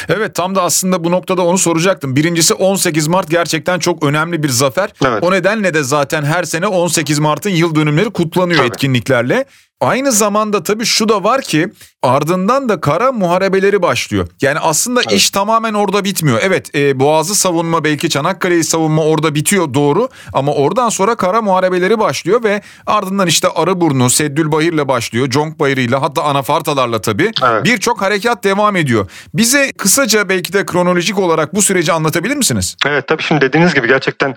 Evet 0.09 0.35
tam 0.35 0.55
da 0.55 0.61
aslında 0.63 1.03
bu 1.03 1.11
noktada 1.11 1.41
onu 1.41 1.57
soracaktım. 1.57 2.15
Birincisi 2.15 2.53
18 2.53 3.07
Mart 3.07 3.29
gerçekten 3.29 3.79
çok 3.79 4.03
önemli 4.03 4.43
bir 4.43 4.49
zafer. 4.49 4.89
Evet. 5.05 5.23
O 5.23 5.31
nedenle 5.31 5.73
de 5.73 5.83
zaten 5.83 6.23
her 6.23 6.43
sene 6.43 6.67
18 6.67 7.19
Mart'ın 7.19 7.49
yıl 7.49 7.75
dönümleri 7.75 8.09
kutlanıyor 8.09 8.57
tabii. 8.57 8.67
etkinliklerle. 8.67 9.45
Aynı 9.83 10.11
zamanda 10.11 10.63
tabii 10.63 10.85
şu 10.85 11.09
da 11.09 11.23
var 11.23 11.41
ki 11.41 11.69
ardından 12.01 12.69
da 12.69 12.81
kara 12.81 13.11
muharebeleri 13.11 13.81
başlıyor. 13.81 14.27
Yani 14.41 14.59
aslında 14.59 15.01
evet. 15.01 15.13
iş 15.13 15.29
tamamen 15.29 15.73
orada 15.73 16.03
bitmiyor. 16.03 16.39
Evet 16.41 16.75
e, 16.75 16.99
Boğaz'ı 16.99 17.35
savunma 17.35 17.83
belki 17.83 18.09
Çanakkale'yi 18.09 18.63
savunma 18.63 19.03
orada 19.03 19.35
bitiyor 19.35 19.73
doğru 19.73 20.09
ama 20.33 20.53
oradan 20.53 20.89
sonra 20.89 21.15
kara 21.15 21.41
muharebeleri 21.41 21.99
başlıyor 21.99 22.43
ve 22.43 22.61
ardından 22.87 23.27
işte 23.27 23.47
Arıburnu, 23.47 24.09
Seddülbahir'le 24.09 24.87
başlıyor. 24.87 25.29
Conk 25.29 25.59
Bayırı'yla 25.59 26.01
hatta 26.01 26.23
Anafartalarla 26.23 27.01
tabii 27.01 27.12
tabii. 27.17 27.31
Evet. 27.43 27.65
Birçok 27.65 28.01
harekat 28.01 28.43
devam 28.43 28.75
ediyor. 28.75 29.09
Bize 29.33 29.71
kısaca 29.71 30.29
belki 30.29 30.53
de 30.53 30.65
kronolojik 30.65 31.19
olarak 31.19 31.55
bu 31.55 31.61
süreci 31.61 31.91
anlatabilir 31.91 32.35
misiniz? 32.35 32.75
Evet 32.85 33.07
tabii 33.07 33.23
şimdi 33.23 33.41
dediğiniz 33.41 33.73
gibi 33.73 33.87
gerçekten 33.87 34.35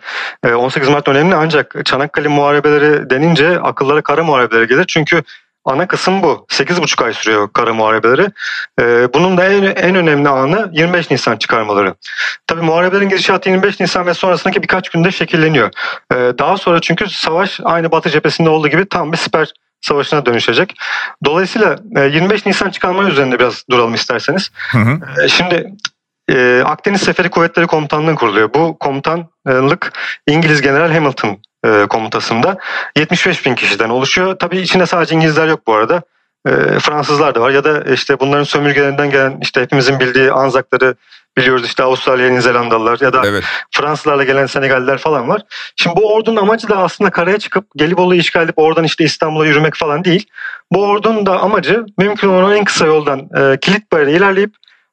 18 0.57 0.89
Mart 0.89 1.09
önemli 1.09 1.35
ancak 1.35 1.75
Çanakkale 1.85 2.29
muharebeleri 2.29 3.11
denince 3.11 3.61
akıllara 3.61 4.03
kara 4.03 4.25
muharebeleri 4.25 4.67
gelir. 4.67 4.85
Çünkü 4.89 5.23
Ana 5.67 5.87
kısım 5.89 6.23
bu. 6.23 6.47
8,5 6.49 7.05
ay 7.05 7.13
sürüyor 7.13 7.49
kara 7.53 7.75
muharebeleri. 7.75 8.31
Ee, 8.81 9.09
bunun 9.15 9.37
da 9.37 9.49
en, 9.49 9.63
en 9.63 9.95
önemli 9.95 10.29
anı 10.29 10.71
25 10.73 11.11
Nisan 11.11 11.37
çıkarmaları. 11.37 11.95
Tabi 12.47 12.61
muharebelerin 12.61 13.09
gidişatı 13.09 13.49
25 13.49 13.81
Nisan 13.81 14.07
ve 14.07 14.15
sonrasındaki 14.15 14.63
birkaç 14.63 14.89
günde 14.89 15.11
şekilleniyor. 15.11 15.71
Ee, 16.13 16.17
daha 16.39 16.57
sonra 16.57 16.81
çünkü 16.81 17.09
savaş 17.09 17.61
aynı 17.65 17.91
Batı 17.91 18.11
cephesinde 18.11 18.49
olduğu 18.49 18.69
gibi 18.69 18.89
tam 18.89 19.13
bir 19.13 19.17
siper 19.17 19.53
savaşına 19.81 20.27
dönüşecek. 20.27 20.77
Dolayısıyla 21.25 21.77
25 21.95 22.47
e, 22.47 22.51
Nisan 22.51 22.71
çıkarma 22.71 23.05
üzerinde 23.05 23.39
biraz 23.39 23.65
duralım 23.71 23.95
isterseniz. 23.95 24.51
Hı 24.73 24.79
hı. 24.79 25.01
Ee, 25.25 25.29
şimdi 25.29 25.73
e, 26.31 26.63
Akdeniz 26.67 27.01
Seferi 27.01 27.31
Kuvvetleri 27.31 27.67
Komutanlığı 27.67 28.15
kuruluyor. 28.15 28.55
Bu 28.55 28.79
komutanlık 28.79 29.93
İngiliz 30.27 30.63
General 30.63 30.93
Hamilton 30.93 31.39
e, 31.67 31.87
komutasında 31.87 32.59
75 32.97 33.47
bin 33.47 33.55
kişiden 33.55 33.89
oluşuyor. 33.89 34.37
Tabii 34.39 34.59
içinde 34.59 34.87
sadece 34.87 35.15
İngilizler 35.15 35.49
yok 35.49 35.67
bu 35.67 35.75
arada. 35.75 36.03
E, 36.47 36.51
Fransızlar 36.79 37.35
da 37.35 37.41
var 37.41 37.51
ya 37.51 37.65
da 37.65 37.81
işte 37.93 38.21
bunların 38.21 38.45
sömürgelerinden 38.45 39.11
gelen 39.11 39.39
işte 39.43 39.61
hepimizin 39.61 40.01
bildiği 40.01 40.33
Anzakları 40.33 40.95
biliyoruz 41.37 41.65
işte 41.67 41.83
Avustralya, 41.83 42.27
Yeni 42.27 42.43
Zelandalılar 42.43 42.99
ya 43.01 43.13
da 43.13 43.23
evet. 43.27 43.45
Fransızlarla 43.71 44.25
gelen 44.25 44.47
Senegaliler 44.47 44.99
falan 44.99 45.29
var. 45.29 45.43
Şimdi 45.77 45.97
bu 45.97 46.15
ordunun 46.15 46.37
amacı 46.37 46.69
da 46.69 46.79
aslında 46.79 47.11
karaya 47.11 47.39
çıkıp 47.39 47.67
Gelibolu'yu 47.77 48.21
işgal 48.21 48.45
edip 48.45 48.59
oradan 48.59 48.85
işte 48.85 49.05
İstanbul'a 49.05 49.47
yürümek 49.47 49.75
falan 49.75 50.05
değil. 50.05 50.27
Bu 50.73 50.87
ordunun 50.87 51.27
da 51.27 51.41
amacı 51.41 51.87
mümkün 51.99 52.29
olan 52.29 52.57
en 52.57 52.65
kısa 52.65 52.87
yoldan 52.87 53.29
e, 53.39 53.59
kilit 53.61 53.93
bayrağı 53.93 54.13
ilerleyip 54.13 54.51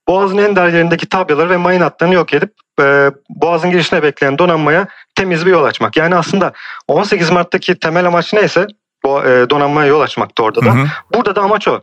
Boğaz'ın 0.08 0.38
en 0.38 0.56
dar 0.56 0.68
yerindeki 0.68 1.10
tabyaları 1.10 1.50
ve 1.50 1.58
mayın 1.58 1.82
hatlarını 1.82 2.14
yok 2.14 2.34
edip 2.34 2.54
e, 2.82 3.12
Boğaz'ın 3.30 3.72
girişine 3.72 4.04
bekleyen 4.04 4.38
donanmaya 4.38 4.88
temiz 5.16 5.46
bir 5.46 5.52
yol 5.52 5.64
açmak. 5.64 5.98
Yani 5.98 6.16
aslında 6.16 6.54
18 6.88 7.32
Mart'taki 7.32 7.80
temel 7.80 8.08
amaç 8.08 8.34
neyse 8.34 8.68
bu 9.04 9.24
e, 9.24 9.50
donanmaya 9.50 9.88
yol 9.88 10.02
açmaktı 10.02 10.44
orada 10.44 10.62
da. 10.66 10.76
Hı 10.76 10.80
hı. 10.80 10.86
Burada 11.14 11.36
da 11.36 11.42
amaç 11.42 11.68
o. 11.68 11.82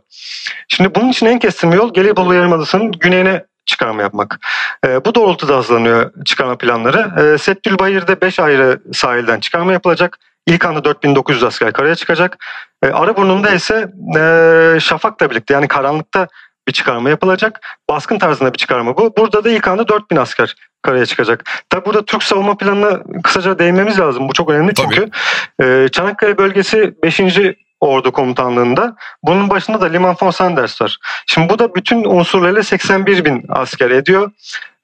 Şimdi 0.67 0.95
bunun 0.95 1.09
için 1.09 1.25
en 1.25 1.39
kestirme 1.39 1.75
yol 1.75 1.93
Gelibolu 1.93 2.33
Yarımadası'nın 2.33 2.91
güneyine 2.91 3.43
çıkarma 3.71 4.01
yapmak. 4.01 4.39
E, 4.85 5.05
bu 5.05 5.15
doğrultuda 5.15 5.55
hazırlanıyor 5.57 6.11
çıkarma 6.25 6.57
planları. 6.57 7.33
E, 7.33 7.37
Settülbayır'da 7.37 8.21
5 8.21 8.39
ayrı 8.39 8.79
sahilden 8.93 9.39
çıkarma 9.39 9.71
yapılacak. 9.71 10.19
İlk 10.47 10.65
anda 10.65 10.83
4900 10.83 11.43
asker 11.43 11.73
karaya 11.73 11.95
çıkacak. 11.95 12.37
E, 12.83 12.87
Arıburnu'nda 12.87 13.49
ise 13.49 13.87
e, 14.17 14.79
Şafak'la 14.79 15.29
birlikte 15.29 15.53
yani 15.53 15.67
karanlıkta 15.67 16.27
bir 16.67 16.73
çıkarma 16.73 17.09
yapılacak. 17.09 17.59
Baskın 17.89 18.19
tarzında 18.19 18.53
bir 18.53 18.57
çıkarma 18.57 18.97
bu. 18.97 19.13
Burada 19.17 19.43
da 19.43 19.49
ilk 19.49 19.67
anda 19.67 19.87
4000 19.87 20.15
asker 20.15 20.55
karaya 20.81 21.05
çıkacak. 21.05 21.43
Tabi 21.69 21.85
burada 21.85 22.05
Türk 22.05 22.23
savunma 22.23 22.57
planına 22.57 22.99
kısaca 23.23 23.59
değinmemiz 23.59 23.99
lazım. 23.99 24.29
Bu 24.29 24.33
çok 24.33 24.49
önemli 24.49 24.73
çünkü 24.73 25.09
e, 25.61 25.87
Çanakkale 25.91 26.37
bölgesi 26.37 26.93
5. 27.03 27.21
Ordu 27.81 28.11
Komutanlığı'nda. 28.11 28.95
Bunun 29.23 29.49
başında 29.49 29.81
da 29.81 29.85
Liman 29.85 30.15
von 30.21 30.31
Sanders 30.31 30.81
var. 30.81 30.97
Şimdi 31.27 31.49
bu 31.49 31.59
da 31.59 31.75
bütün 31.75 32.03
unsurlarıyla 32.03 32.63
81 32.63 33.25
bin 33.25 33.45
asker 33.49 33.91
ediyor. 33.91 34.31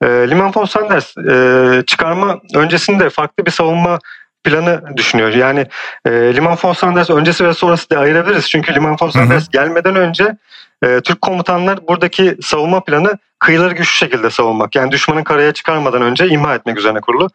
E, 0.02 0.06
Liman 0.06 0.52
von 0.54 0.64
Sanders 0.64 1.16
e, 1.16 1.82
çıkarma 1.86 2.40
öncesinde 2.54 3.10
farklı 3.10 3.46
bir 3.46 3.50
savunma 3.50 3.98
planı 4.44 4.96
düşünüyor. 4.96 5.32
Yani 5.32 5.66
e, 6.06 6.10
Liman 6.10 6.58
von 6.64 6.72
Sanders 6.72 7.10
öncesi 7.10 7.44
ve 7.44 7.54
sonrası 7.54 7.90
da 7.90 7.98
ayırabiliriz. 7.98 8.50
Çünkü 8.50 8.74
Liman 8.74 8.96
von 9.02 9.10
Sanders 9.10 9.42
hı 9.42 9.46
hı. 9.46 9.50
gelmeden 9.52 9.96
önce 9.96 10.36
e, 10.84 11.00
Türk 11.00 11.22
komutanlar 11.22 11.88
buradaki 11.88 12.36
savunma 12.42 12.84
planı 12.84 13.18
kıyıları 13.38 13.74
güçlü 13.74 13.96
şekilde 13.96 14.30
savunmak. 14.30 14.76
Yani 14.76 14.92
düşmanın 14.92 15.24
karaya 15.24 15.52
çıkarmadan 15.52 16.02
önce 16.02 16.28
imha 16.28 16.54
etmek 16.54 16.78
üzerine 16.78 17.00
kurulu. 17.00 17.28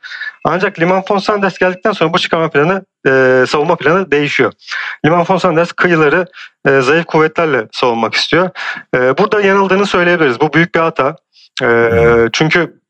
Ancak 0.43 0.79
Liman 0.79 1.03
von 1.10 1.17
Sanders 1.17 1.57
geldikten 1.57 1.91
sonra 1.91 2.13
bu 2.13 2.19
çıkarma 2.19 2.50
planı, 2.50 2.86
e, 3.07 3.45
savunma 3.48 3.75
planı 3.75 4.12
değişiyor. 4.12 4.53
Liman 5.05 5.25
von 5.29 5.38
Sanders 5.38 5.72
kıyıları 5.72 6.25
e, 6.67 6.81
zayıf 6.81 7.05
kuvvetlerle 7.05 7.67
savunmak 7.72 8.13
istiyor. 8.13 8.50
E, 8.95 9.17
burada 9.17 9.41
yanıldığını 9.41 9.86
söyleyebiliriz. 9.86 10.39
Bu 10.39 10.53
büyük 10.53 10.75
bir 10.75 10.79
hata. 10.79 11.15
E, 11.63 11.89
çünkü 12.33 12.83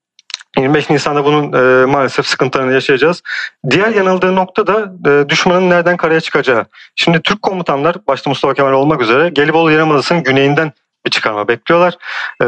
25 0.58 0.90
Nisan'da 0.90 1.26
bunun 1.26 1.54
e, 1.54 1.86
maalesef 1.86 2.28
sıkıntılarını 2.28 2.74
yaşayacağız. 2.74 3.22
Diğer 3.70 3.90
yanıldığı 3.90 4.36
nokta 4.36 4.68
da 4.68 4.92
e, 5.10 5.30
düşmanın 5.30 5.70
nereden 5.70 5.98
karaya 5.98 6.22
çıkacağı. 6.22 6.66
Şimdi 6.96 7.22
Türk 7.22 7.42
komutanlar 7.42 7.96
başta 8.08 8.30
Mustafa 8.30 8.54
Kemal 8.54 8.72
olmak 8.72 9.02
üzere 9.02 9.30
Gelibolu 9.30 9.72
Yarımadası'nın 9.72 10.24
güneyinden 10.24 10.74
bir 11.06 11.12
çıkarma 11.12 11.48
bekliyorlar. 11.48 11.98
E, 12.42 12.46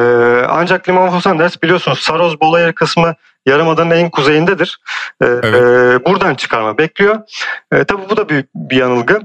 ancak 0.49 0.89
Liman 0.89 1.11
Fosanders 1.11 1.63
biliyorsunuz 1.63 1.99
Saroz 1.99 2.41
Bolayır 2.41 2.73
kısmı 2.73 3.15
Yarımada'nın 3.45 3.91
en 3.91 4.09
kuzeyindedir. 4.09 4.79
E, 5.21 5.25
evet. 5.25 5.45
e, 5.45 6.05
buradan 6.05 6.35
çıkarma 6.35 6.77
bekliyor. 6.77 7.19
E, 7.71 7.83
tabii 7.83 8.09
bu 8.09 8.17
da 8.17 8.29
büyük 8.29 8.49
bir 8.55 8.75
yanılgı. 8.75 9.19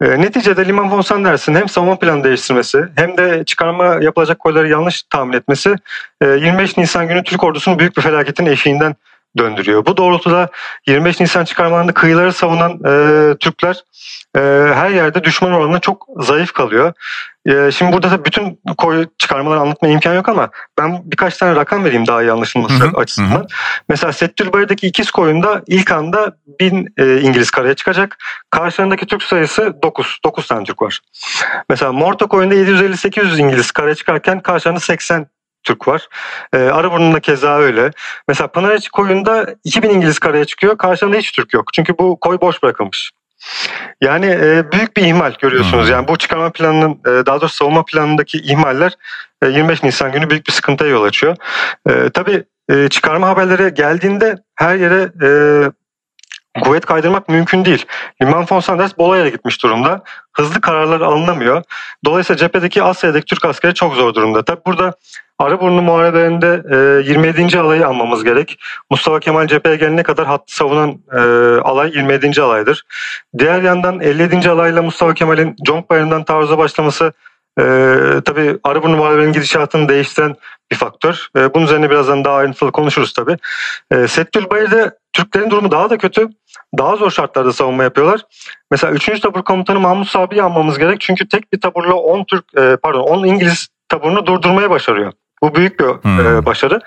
E, 0.00 0.20
neticede 0.20 0.66
Liman 0.66 0.90
von 0.90 1.00
Sanders'in 1.00 1.54
hem 1.54 1.68
savunma 1.68 1.98
planı 1.98 2.24
değiştirmesi 2.24 2.84
hem 2.96 3.16
de 3.16 3.44
çıkarma 3.44 3.84
yapılacak 3.84 4.38
koyları 4.38 4.68
yanlış 4.68 5.02
tahmin 5.02 5.32
etmesi 5.32 5.74
e, 6.20 6.26
25 6.26 6.76
Nisan 6.76 7.08
günü 7.08 7.22
Türk 7.22 7.44
ordusunun 7.44 7.78
büyük 7.78 7.96
bir 7.96 8.02
felaketin 8.02 8.46
eşiğinden 8.46 8.94
döndürüyor. 9.38 9.86
Bu 9.86 9.96
doğrultuda 9.96 10.48
25 10.86 11.20
Nisan 11.20 11.44
çıkarmalarında 11.44 11.92
kıyıları 11.92 12.32
savunan 12.32 12.72
e, 12.72 13.36
Türkler 13.36 13.84
e, 14.36 14.40
her 14.74 14.90
yerde 14.90 15.24
düşman 15.24 15.52
oranına 15.52 15.80
çok 15.80 16.06
zayıf 16.16 16.52
kalıyor. 16.52 16.92
E, 17.46 17.70
şimdi 17.70 17.92
burada 17.92 18.10
da 18.10 18.24
bütün 18.24 18.60
çıkarmaları 19.18 19.60
anlatmaya 19.60 19.94
imkan 19.94 20.14
yok 20.14 20.28
ama 20.28 20.50
ben 20.78 21.02
birkaç 21.04 21.36
tane 21.36 21.56
rakam 21.56 21.84
vereyim 21.84 22.06
daha 22.06 22.22
iyi 22.22 22.32
anlaşılması 22.32 22.84
hı 22.84 22.88
hı, 22.88 22.96
açısından. 22.96 23.40
Hı. 23.40 23.46
Mesela 23.88 24.12
Settülbayır'daki 24.12 24.86
ikiz 24.86 25.10
koyunda 25.10 25.62
ilk 25.66 25.92
anda 25.92 26.36
1000 26.60 26.94
e, 26.98 27.20
İngiliz 27.20 27.50
karaya 27.50 27.74
çıkacak. 27.74 28.18
Karşılarındaki 28.50 29.06
Türk 29.06 29.22
sayısı 29.22 29.82
9. 29.82 30.18
9 30.24 30.46
tane 30.46 30.64
Türk 30.64 30.82
var. 30.82 31.00
Mesela 31.68 31.92
Morta 31.92 32.26
koyunda 32.26 32.54
750-800 32.54 33.38
İngiliz 33.38 33.70
karaya 33.70 33.94
çıkarken 33.94 34.40
karşılarında 34.40 34.80
80 34.80 35.26
Türk 35.64 35.88
var. 35.88 36.08
E, 36.52 36.58
Arıburnu'nda 36.58 37.20
keza 37.20 37.58
öyle. 37.58 37.90
Mesela 38.28 38.48
Pınarıcı 38.48 38.90
koyunda 38.90 39.54
2000 39.64 39.90
İngiliz 39.90 40.18
karaya 40.18 40.44
çıkıyor. 40.44 40.78
Karşılığında 40.78 41.16
hiç 41.16 41.32
Türk 41.32 41.54
yok. 41.54 41.72
Çünkü 41.72 41.98
bu 41.98 42.20
koy 42.20 42.40
boş 42.40 42.62
bırakılmış. 42.62 43.10
Yani 44.00 44.26
e, 44.26 44.72
büyük 44.72 44.96
bir 44.96 45.02
ihmal 45.02 45.32
görüyorsunuz. 45.40 45.86
Hmm. 45.86 45.92
Yani 45.92 46.08
bu 46.08 46.16
çıkarma 46.16 46.50
planının 46.50 46.90
e, 46.90 47.26
daha 47.26 47.40
doğrusu 47.40 47.54
savunma 47.54 47.84
planındaki 47.84 48.38
ihmaller 48.38 48.92
e, 49.42 49.46
25 49.46 49.82
Nisan 49.82 50.12
günü 50.12 50.30
büyük 50.30 50.46
bir 50.46 50.52
sıkıntıya 50.52 50.90
yol 50.90 51.04
açıyor. 51.04 51.36
E, 51.88 52.10
tabii 52.10 52.44
e, 52.70 52.88
çıkarma 52.88 53.28
haberleri 53.28 53.74
geldiğinde 53.74 54.36
her 54.54 54.74
yere 54.74 55.12
e, 55.22 55.30
kuvvet 56.62 56.86
kaydırmak 56.86 57.28
mümkün 57.28 57.64
değil. 57.64 57.86
Liman 58.22 58.46
von 58.50 58.60
Sanders 58.60 58.98
Bola'ya 58.98 59.28
gitmiş 59.28 59.62
durumda. 59.62 60.02
Hızlı 60.32 60.60
kararlar 60.60 61.00
alınamıyor. 61.00 61.62
Dolayısıyla 62.04 62.38
cephedeki 62.38 62.82
Asya'daki 62.82 63.26
Türk 63.26 63.44
askeri 63.44 63.74
çok 63.74 63.94
zor 63.94 64.14
durumda. 64.14 64.44
Tabi 64.44 64.60
burada 64.66 64.94
Arıburnu 65.40 65.82
muharebelerinde 65.82 66.62
e, 67.06 67.08
27. 67.08 67.58
alayı 67.58 67.86
almamız 67.86 68.24
gerek. 68.24 68.58
Mustafa 68.90 69.20
Kemal 69.20 69.46
cepheye 69.46 69.76
gelene 69.76 70.02
kadar 70.02 70.26
hattı 70.26 70.56
savunan 70.56 70.98
e, 71.12 71.20
alay 71.60 71.90
27. 71.94 72.42
alaydır. 72.42 72.84
Diğer 73.38 73.62
yandan 73.62 74.00
57. 74.00 74.50
alayla 74.50 74.82
Mustafa 74.82 75.14
Kemal'in 75.14 75.56
Conk 75.66 75.90
Bayırı'ndan 75.90 76.24
taarruza 76.24 76.58
başlaması 76.58 77.12
e, 77.58 77.64
tabii 78.24 78.58
Arıburnu 78.64 78.96
muharebenin 78.96 79.32
gidişatını 79.32 79.88
değiştiren 79.88 80.36
bir 80.70 80.76
faktör. 80.76 81.26
E, 81.36 81.54
bunun 81.54 81.64
üzerine 81.64 81.90
birazdan 81.90 82.24
daha 82.24 82.36
ayrıntılı 82.36 82.72
konuşuruz 82.72 83.12
tabii. 83.12 83.36
E, 83.90 84.08
Settül 84.08 84.50
Bayır'da 84.50 84.96
Türklerin 85.12 85.50
durumu 85.50 85.70
daha 85.70 85.90
da 85.90 85.98
kötü. 85.98 86.28
Daha 86.78 86.96
zor 86.96 87.10
şartlarda 87.10 87.52
savunma 87.52 87.82
yapıyorlar. 87.82 88.20
Mesela 88.70 88.92
3. 88.92 89.20
tabur 89.20 89.42
komutanı 89.42 89.80
Mahmut 89.80 90.08
Sabi'yi 90.08 90.42
almamız 90.42 90.78
gerek. 90.78 91.00
Çünkü 91.00 91.28
tek 91.28 91.52
bir 91.52 91.60
taburla 91.60 91.94
10 91.94 92.24
Türk 92.24 92.44
e, 92.58 92.76
pardon 92.82 93.00
10 93.00 93.24
İngiliz 93.24 93.68
taburunu 93.88 94.26
durdurmaya 94.26 94.70
başarıyor. 94.70 95.12
Bu 95.42 95.54
büyük 95.54 95.80
bir 95.80 95.86
hmm. 95.86 96.26
e, 96.26 96.46
başarı. 96.46 96.80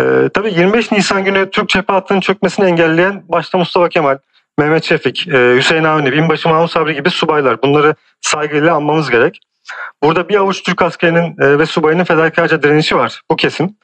E, 0.00 0.28
tabii 0.34 0.54
25 0.54 0.92
Nisan 0.92 1.24
günü 1.24 1.50
Türk 1.50 1.68
cephe 1.68 1.92
hattının 1.92 2.20
çökmesini 2.20 2.66
engelleyen 2.66 3.22
başta 3.28 3.58
Mustafa 3.58 3.88
Kemal, 3.88 4.18
Mehmet 4.58 4.84
Şefik, 4.84 5.28
e, 5.28 5.56
Hüseyin 5.56 5.84
Avni, 5.84 6.12
Binbaşı 6.12 6.48
Mahmut 6.48 6.70
Sabri 6.70 6.94
gibi 6.94 7.10
subaylar. 7.10 7.62
Bunları 7.62 7.94
saygıyla 8.20 8.74
anmamız 8.74 9.10
gerek. 9.10 9.40
Burada 10.02 10.28
bir 10.28 10.36
avuç 10.36 10.62
Türk 10.62 10.82
askerinin 10.82 11.36
e, 11.40 11.58
ve 11.58 11.66
subayının 11.66 12.04
fedakarca 12.04 12.62
direnişi 12.62 12.96
var. 12.96 13.22
Bu 13.30 13.36
kesin. 13.36 13.78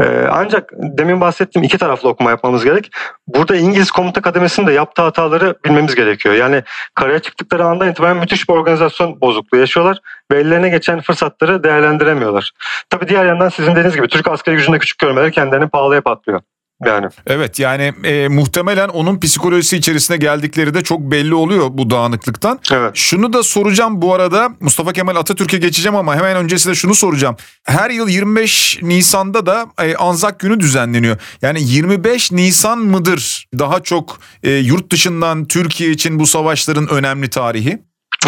E, 0.00 0.26
ancak 0.30 0.70
demin 0.72 1.20
bahsettiğim 1.20 1.64
iki 1.64 1.78
taraflı 1.78 2.08
okuma 2.08 2.30
yapmamız 2.30 2.64
gerek. 2.64 2.90
Burada 3.26 3.56
İngiliz 3.56 3.90
komuta 3.90 4.20
kademesinin 4.20 4.66
de 4.66 4.72
yaptığı 4.72 5.02
hataları 5.02 5.54
bilmemiz 5.64 5.94
gerekiyor. 5.94 6.34
Yani 6.34 6.62
karaya 6.94 7.18
çıktıkları 7.18 7.64
andan 7.64 7.90
itibaren 7.90 8.16
müthiş 8.16 8.48
bir 8.48 8.54
organizasyon 8.54 9.20
bozukluğu 9.20 9.58
yaşıyorlar 9.58 9.98
ve 10.32 10.40
ellerine 10.40 10.68
geçen 10.68 11.00
fırsatları 11.00 11.64
değerlendiremiyorlar. 11.64 12.52
Tabii 12.90 13.08
diğer 13.08 13.26
yandan 13.26 13.48
sizin 13.48 13.70
dediğiniz 13.70 13.96
gibi 13.96 14.08
Türk 14.08 14.28
askeri 14.28 14.56
gücünde 14.56 14.78
küçük 14.78 14.98
görmeleri 14.98 15.32
kendilerini 15.32 15.68
pahalıya 15.68 16.00
patlıyor. 16.00 16.40
Yani. 16.86 17.06
Evet 17.26 17.58
yani 17.58 17.92
e, 18.04 18.28
muhtemelen 18.28 18.88
onun 18.88 19.20
psikolojisi 19.20 19.76
içerisine 19.76 20.16
geldikleri 20.16 20.74
de 20.74 20.82
çok 20.82 21.00
belli 21.00 21.34
oluyor 21.34 21.68
bu 21.70 21.90
dağınıklıktan. 21.90 22.60
Evet. 22.72 22.90
Şunu 22.94 23.32
da 23.32 23.42
soracağım 23.42 24.02
bu 24.02 24.14
arada 24.14 24.48
Mustafa 24.60 24.92
Kemal 24.92 25.16
Atatürk'e 25.16 25.58
geçeceğim 25.58 25.96
ama 25.96 26.16
hemen 26.16 26.36
öncesinde 26.36 26.74
şunu 26.74 26.94
soracağım. 26.94 27.36
Her 27.64 27.90
yıl 27.90 28.08
25 28.08 28.78
Nisan'da 28.82 29.46
da 29.46 29.66
e, 29.82 29.96
Anzak 29.96 30.40
Günü 30.40 30.60
düzenleniyor. 30.60 31.16
Yani 31.42 31.62
25 31.62 32.32
Nisan 32.32 32.78
mıdır 32.78 33.46
daha 33.58 33.80
çok 33.82 34.18
e, 34.42 34.50
yurt 34.50 34.92
dışından 34.92 35.44
Türkiye 35.44 35.90
için 35.90 36.18
bu 36.18 36.26
savaşların 36.26 36.88
önemli 36.88 37.30
tarihi? 37.30 37.78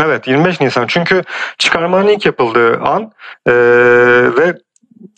Evet 0.00 0.28
25 0.28 0.60
Nisan 0.60 0.86
çünkü 0.86 1.22
çıkarmanın 1.58 2.08
ilk 2.08 2.26
yapıldığı 2.26 2.80
an 2.80 3.12
e, 3.46 3.52
ve 4.36 4.54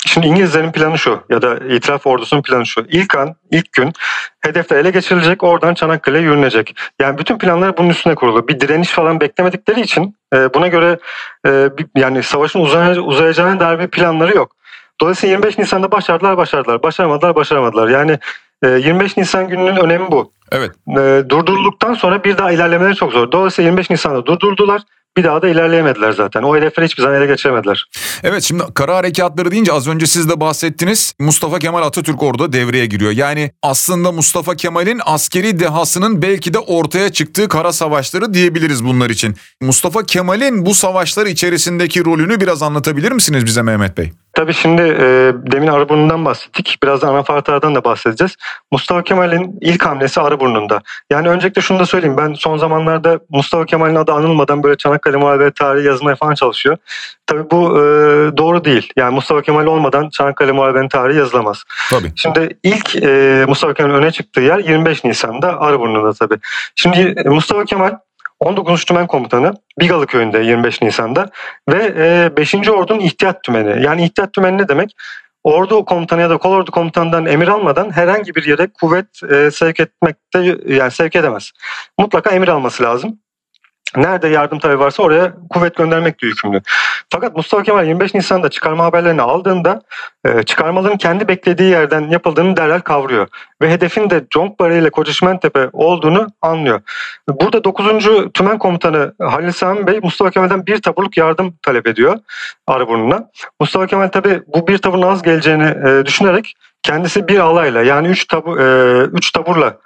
Şimdi 0.06 0.26
İngilizlerin 0.26 0.72
planı 0.72 0.98
şu 0.98 1.20
ya 1.30 1.42
da 1.42 1.56
itiraf 1.56 2.06
ordusunun 2.06 2.42
planı 2.42 2.66
şu. 2.66 2.86
İlk 2.88 3.16
an, 3.16 3.34
ilk 3.50 3.72
gün 3.72 3.92
hedefler 4.40 4.76
ele 4.76 4.90
geçirilecek 4.90 5.42
oradan 5.42 5.74
Çanakkale 5.74 6.18
yürünecek. 6.18 6.76
Yani 7.00 7.18
bütün 7.18 7.38
planlar 7.38 7.76
bunun 7.76 7.88
üstüne 7.88 8.14
kurulu. 8.14 8.48
Bir 8.48 8.60
direniş 8.60 8.90
falan 8.90 9.20
beklemedikleri 9.20 9.80
için 9.80 10.16
e, 10.34 10.54
buna 10.54 10.68
göre 10.68 10.98
e, 11.46 11.78
bir, 11.78 11.86
yani 11.96 12.22
savaşın 12.22 12.60
uzay, 12.60 12.98
uzayacağına 12.98 13.60
dair 13.60 13.78
bir 13.78 13.88
planları 13.88 14.36
yok. 14.36 14.52
Dolayısıyla 15.00 15.32
25 15.32 15.58
Nisan'da 15.58 15.92
başardılar 15.92 16.36
başardılar. 16.36 16.82
Başaramadılar 16.82 17.34
başaramadılar. 17.34 17.88
Yani 17.88 18.18
25 18.64 19.18
e, 19.18 19.20
Nisan 19.20 19.48
gününün 19.48 19.76
önemi 19.76 20.10
bu. 20.10 20.32
Evet. 20.52 20.70
Durdurulduktan 21.30 21.94
sonra 21.94 22.24
bir 22.24 22.38
daha 22.38 22.52
ilerlemeleri 22.52 22.94
çok 22.94 23.12
zor. 23.12 23.32
Dolayısıyla 23.32 23.70
25 23.70 23.90
Nisan'da 23.90 24.26
durdurdular 24.26 24.82
bir 25.16 25.24
daha 25.24 25.42
da 25.42 25.48
ilerleyemediler 25.48 26.12
zaten. 26.12 26.42
O 26.42 26.56
hedefleri 26.56 26.86
hiçbir 26.86 27.02
zaman 27.02 27.18
ele 27.18 27.26
geçiremediler. 27.26 27.86
Evet 28.22 28.42
şimdi 28.42 28.62
kara 28.74 28.96
harekatları 28.96 29.50
deyince 29.50 29.72
az 29.72 29.88
önce 29.88 30.06
siz 30.06 30.28
de 30.28 30.40
bahsettiniz. 30.40 31.14
Mustafa 31.18 31.58
Kemal 31.58 31.82
Atatürk 31.82 32.22
orada 32.22 32.52
devreye 32.52 32.86
giriyor. 32.86 33.12
Yani 33.12 33.50
aslında 33.62 34.12
Mustafa 34.12 34.56
Kemal'in 34.56 35.00
askeri 35.04 35.60
dehasının 35.60 36.22
belki 36.22 36.54
de 36.54 36.58
ortaya 36.58 37.12
çıktığı 37.12 37.48
kara 37.48 37.72
savaşları 37.72 38.34
diyebiliriz 38.34 38.84
bunlar 38.84 39.10
için. 39.10 39.36
Mustafa 39.60 40.02
Kemal'in 40.02 40.66
bu 40.66 40.74
savaşlar 40.74 41.26
içerisindeki 41.26 42.04
rolünü 42.04 42.40
biraz 42.40 42.62
anlatabilir 42.62 43.12
misiniz 43.12 43.44
bize 43.44 43.62
Mehmet 43.62 43.98
Bey? 43.98 44.12
Tabii 44.34 44.54
şimdi 44.54 44.82
e, 44.82 45.32
demin 45.52 45.66
Arıburnu'ndan 45.66 46.24
bahsettik. 46.24 46.78
Biraz 46.82 47.02
da 47.02 47.08
Anafartar'dan 47.08 47.74
da 47.74 47.84
bahsedeceğiz. 47.84 48.36
Mustafa 48.70 49.02
Kemal'in 49.02 49.58
ilk 49.60 49.86
hamlesi 49.86 50.20
Arıburnu'nda. 50.20 50.82
Yani 51.10 51.28
öncelikle 51.28 51.62
şunu 51.62 51.78
da 51.78 51.86
söyleyeyim. 51.86 52.16
Ben 52.16 52.32
son 52.32 52.56
zamanlarda 52.56 53.20
Mustafa 53.30 53.66
Kemal'in 53.66 53.94
adı 53.94 54.12
anılmadan 54.12 54.62
böyle 54.62 54.76
Çanakkale 54.76 55.16
Muharebeti 55.16 55.54
tarihi 55.54 55.86
yazmaya 55.86 56.16
falan 56.16 56.34
çalışıyor. 56.34 56.76
Tabii 57.26 57.50
bu 57.50 57.78
e, 57.78 57.82
doğru 58.36 58.64
değil. 58.64 58.92
Yani 58.96 59.14
Mustafa 59.14 59.42
Kemal 59.42 59.66
olmadan 59.66 60.08
Çanakkale 60.08 60.52
Muharebeti 60.52 60.88
tarihi 60.88 61.18
yazılamaz. 61.18 61.62
Tabii. 61.90 62.12
Şimdi 62.16 62.58
ilk 62.62 62.96
e, 62.96 63.44
Mustafa 63.48 63.74
Kemal'in 63.74 63.94
öne 63.94 64.10
çıktığı 64.10 64.40
yer 64.40 64.58
25 64.58 65.04
Nisan'da 65.04 65.60
Arıburnu'da 65.60 66.12
tabii. 66.12 66.38
Şimdi 66.74 67.22
Mustafa 67.28 67.64
Kemal 67.64 67.92
19. 68.44 68.84
Tümen 68.84 69.06
Komutanı 69.06 69.54
Bigalı 69.80 70.06
Köyü'nde 70.06 70.38
25 70.38 70.82
Nisan'da 70.82 71.30
ve 71.68 72.36
5. 72.36 72.54
E, 72.54 72.70
Ordu'nun 72.70 73.00
ihtiyat 73.00 73.44
tümeni. 73.44 73.84
Yani 73.84 74.04
ihtiyat 74.04 74.32
tümeni 74.32 74.58
ne 74.58 74.68
demek? 74.68 74.96
Ordu 75.44 75.84
komutanı 75.84 76.20
ya 76.20 76.30
da 76.30 76.36
kolordu 76.36 76.70
komutanından 76.70 77.26
emir 77.26 77.48
almadan 77.48 77.90
herhangi 77.90 78.34
bir 78.34 78.44
yere 78.44 78.68
kuvvet 78.80 79.22
e, 79.30 79.50
sevk 79.50 79.80
etmekte 79.80 80.56
yani 80.66 80.90
sevk 80.90 81.16
edemez. 81.16 81.50
Mutlaka 81.98 82.30
emir 82.30 82.48
alması 82.48 82.82
lazım. 82.82 83.18
Nerede 83.96 84.28
yardım 84.28 84.58
tabi 84.58 84.78
varsa 84.78 85.02
oraya 85.02 85.32
kuvvet 85.50 85.76
göndermekle 85.76 86.28
yükümlü. 86.28 86.60
Fakat 87.10 87.36
Mustafa 87.36 87.62
Kemal 87.62 87.86
25 87.86 88.14
Nisan'da 88.14 88.50
çıkarma 88.50 88.84
haberlerini 88.84 89.22
aldığında 89.22 89.82
e, 90.24 90.42
çıkarmaların 90.42 90.98
kendi 90.98 91.28
beklediği 91.28 91.70
yerden 91.70 92.08
yapıldığını 92.08 92.56
derhal 92.56 92.80
kavruyor. 92.80 93.28
Ve 93.62 93.70
hedefin 93.70 94.10
de 94.10 94.24
Conkbari 94.30 94.78
ile 94.78 94.90
Kocaşmentepe 94.90 95.68
olduğunu 95.72 96.26
anlıyor. 96.42 96.80
Burada 97.28 97.64
9. 97.64 97.86
Tümen 98.34 98.58
Komutanı 98.58 99.14
Halil 99.20 99.52
Sami 99.52 99.86
Bey 99.86 100.00
Mustafa 100.02 100.30
Kemal'den 100.30 100.66
bir 100.66 100.82
taburluk 100.82 101.16
yardım 101.16 101.54
talep 101.62 101.86
ediyor 101.86 102.18
Arıburnu'na. 102.66 103.30
Mustafa 103.60 103.86
Kemal 103.86 104.08
tabi 104.08 104.42
bu 104.46 104.66
bir 104.66 104.78
taburun 104.78 105.02
az 105.02 105.22
geleceğini 105.22 105.74
e, 105.88 106.06
düşünerek 106.06 106.54
kendisi 106.82 107.28
bir 107.28 107.38
alayla 107.38 107.82
yani 107.82 108.08
3 108.08 108.24
tabu, 108.24 108.60
e, 108.60 108.98
üç 109.12 109.32
taburla 109.32 109.78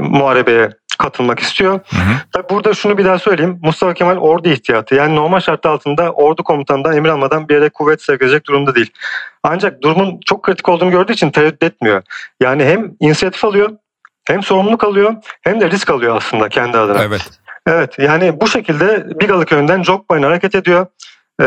muharebeye 0.00 0.70
katılmak 0.98 1.40
istiyor. 1.40 1.72
Hı 1.72 1.96
hı. 1.96 2.14
Tabii 2.32 2.48
burada 2.50 2.74
şunu 2.74 2.98
bir 2.98 3.04
daha 3.04 3.18
söyleyeyim. 3.18 3.58
Mustafa 3.62 3.94
Kemal 3.94 4.16
ordu 4.16 4.48
ihtiyatı. 4.48 4.94
Yani 4.94 5.16
normal 5.16 5.40
şartlar 5.40 5.70
altında 5.70 6.12
ordu 6.12 6.44
komutanından 6.44 6.96
emir 6.96 7.08
almadan 7.08 7.48
bir 7.48 7.54
yere 7.54 7.68
kuvvet 7.68 8.02
sevk 8.02 8.22
edecek 8.22 8.46
durumda 8.46 8.74
değil. 8.74 8.90
Ancak 9.42 9.82
durumun 9.82 10.20
çok 10.26 10.42
kritik 10.42 10.68
olduğunu 10.68 10.90
gördüğü 10.90 11.12
için 11.12 11.30
tereddüt 11.30 11.62
etmiyor. 11.62 12.02
Yani 12.40 12.64
hem 12.64 12.90
inisiyatif 13.00 13.44
alıyor, 13.44 13.70
hem 14.24 14.42
sorumluluk 14.42 14.84
alıyor, 14.84 15.14
hem 15.42 15.60
de 15.60 15.70
risk 15.70 15.90
alıyor 15.90 16.16
aslında 16.16 16.48
kendi 16.48 16.78
adına. 16.78 17.02
Evet. 17.02 17.30
Evet 17.66 17.98
yani 17.98 18.40
bu 18.40 18.48
şekilde 18.48 19.20
Bigalı 19.20 19.46
köyünden 19.46 19.82
Jokbay'ın 19.82 20.22
hareket 20.22 20.54
ediyor. 20.54 20.86
Ee, 21.40 21.44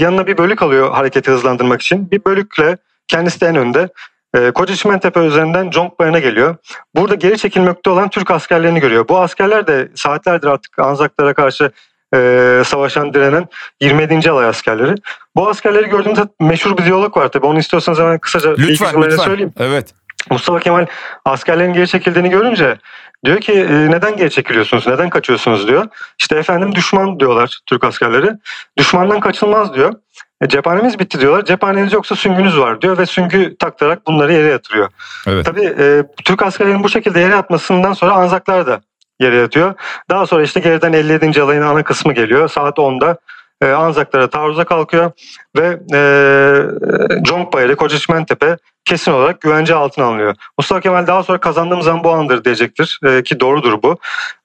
yanına 0.00 0.26
bir 0.26 0.38
bölük 0.38 0.62
alıyor 0.62 0.90
hareketi 0.90 1.30
hızlandırmak 1.30 1.82
için. 1.82 2.10
Bir 2.10 2.24
bölükle 2.24 2.76
kendisi 3.08 3.40
de 3.40 3.46
en 3.46 3.56
önde. 3.56 3.88
E, 4.36 4.50
Koca 4.50 4.76
Çimentepe 4.76 5.20
üzerinden 5.20 5.70
Jonkbayır'a 5.70 6.18
geliyor. 6.18 6.56
Burada 6.96 7.14
geri 7.14 7.38
çekilmekte 7.38 7.90
olan 7.90 8.08
Türk 8.08 8.30
askerlerini 8.30 8.80
görüyor. 8.80 9.08
Bu 9.08 9.18
askerler 9.18 9.66
de 9.66 9.88
saatlerdir 9.94 10.46
artık 10.46 10.78
Anzaklara 10.78 11.34
karşı 11.34 11.70
e, 12.14 12.62
savaşan 12.66 13.14
direnen 13.14 13.48
27. 13.80 14.30
alay 14.30 14.46
askerleri. 14.46 14.94
Bu 15.36 15.48
askerleri 15.48 15.88
gördüğümde 15.88 16.20
meşhur 16.40 16.78
bir 16.78 16.84
diyalog 16.84 17.16
var 17.16 17.28
tabii. 17.28 17.46
Onu 17.46 17.58
istiyorsanız 17.58 17.98
hemen 17.98 18.18
kısaca 18.18 18.54
lütfen, 18.58 19.02
lütfen. 19.02 19.24
söyleyeyim. 19.24 19.52
Evet. 19.58 19.94
Mustafa 20.30 20.58
Kemal 20.58 20.86
askerlerin 21.24 21.72
geri 21.72 21.88
çekildiğini 21.88 22.30
görünce 22.30 22.78
diyor 23.24 23.40
ki 23.40 23.52
e, 23.52 23.90
neden 23.90 24.16
geri 24.16 24.30
çekiliyorsunuz, 24.30 24.86
neden 24.86 25.10
kaçıyorsunuz 25.10 25.68
diyor. 25.68 25.86
İşte 26.18 26.36
efendim 26.36 26.74
düşman 26.74 27.20
diyorlar 27.20 27.60
Türk 27.66 27.84
askerleri. 27.84 28.30
Düşmandan 28.78 29.20
kaçılmaz 29.20 29.74
diyor. 29.74 29.92
E, 30.40 30.48
cephanemiz 30.48 30.98
bitti 30.98 31.20
diyorlar. 31.20 31.44
Cephaneniz 31.44 31.92
yoksa 31.92 32.16
süngünüz 32.16 32.58
var 32.58 32.80
diyor 32.80 32.98
ve 32.98 33.06
süngü 33.06 33.56
taktırarak 33.58 34.06
bunları 34.06 34.32
yere 34.32 34.48
yatırıyor. 34.48 34.88
Evet. 35.26 35.46
Tabii 35.46 35.74
e, 35.78 36.04
Türk 36.24 36.42
askerlerinin 36.42 36.84
bu 36.84 36.88
şekilde 36.88 37.20
yere 37.20 37.32
yatmasından 37.32 37.92
sonra 37.92 38.12
Anzaklar 38.12 38.66
da 38.66 38.80
yere 39.20 39.36
yatıyor. 39.36 39.74
Daha 40.10 40.26
sonra 40.26 40.42
işte 40.42 40.60
geriden 40.60 40.92
57. 40.92 41.42
alayın 41.42 41.62
ana 41.62 41.82
kısmı 41.82 42.12
geliyor. 42.12 42.48
Saat 42.48 42.78
10'da 42.78 43.16
e, 43.62 43.66
Anzaklara 43.66 44.30
taarruza 44.30 44.64
kalkıyor 44.64 45.10
ve 45.58 45.80
e, 45.94 47.22
Conkbayırı, 47.22 47.76
Kocaçmentepe 47.76 48.56
kesin 48.84 49.12
olarak 49.12 49.40
güvence 49.40 49.74
altına 49.74 50.04
alınıyor. 50.04 50.34
Mustafa 50.58 50.80
Kemal 50.80 51.06
daha 51.06 51.22
sonra 51.22 51.40
kazandığım 51.40 51.82
zaman 51.82 52.04
bu 52.04 52.10
andır 52.10 52.44
diyecektir 52.44 53.00
e, 53.04 53.22
ki 53.22 53.40
doğrudur 53.40 53.82
bu. 53.82 53.98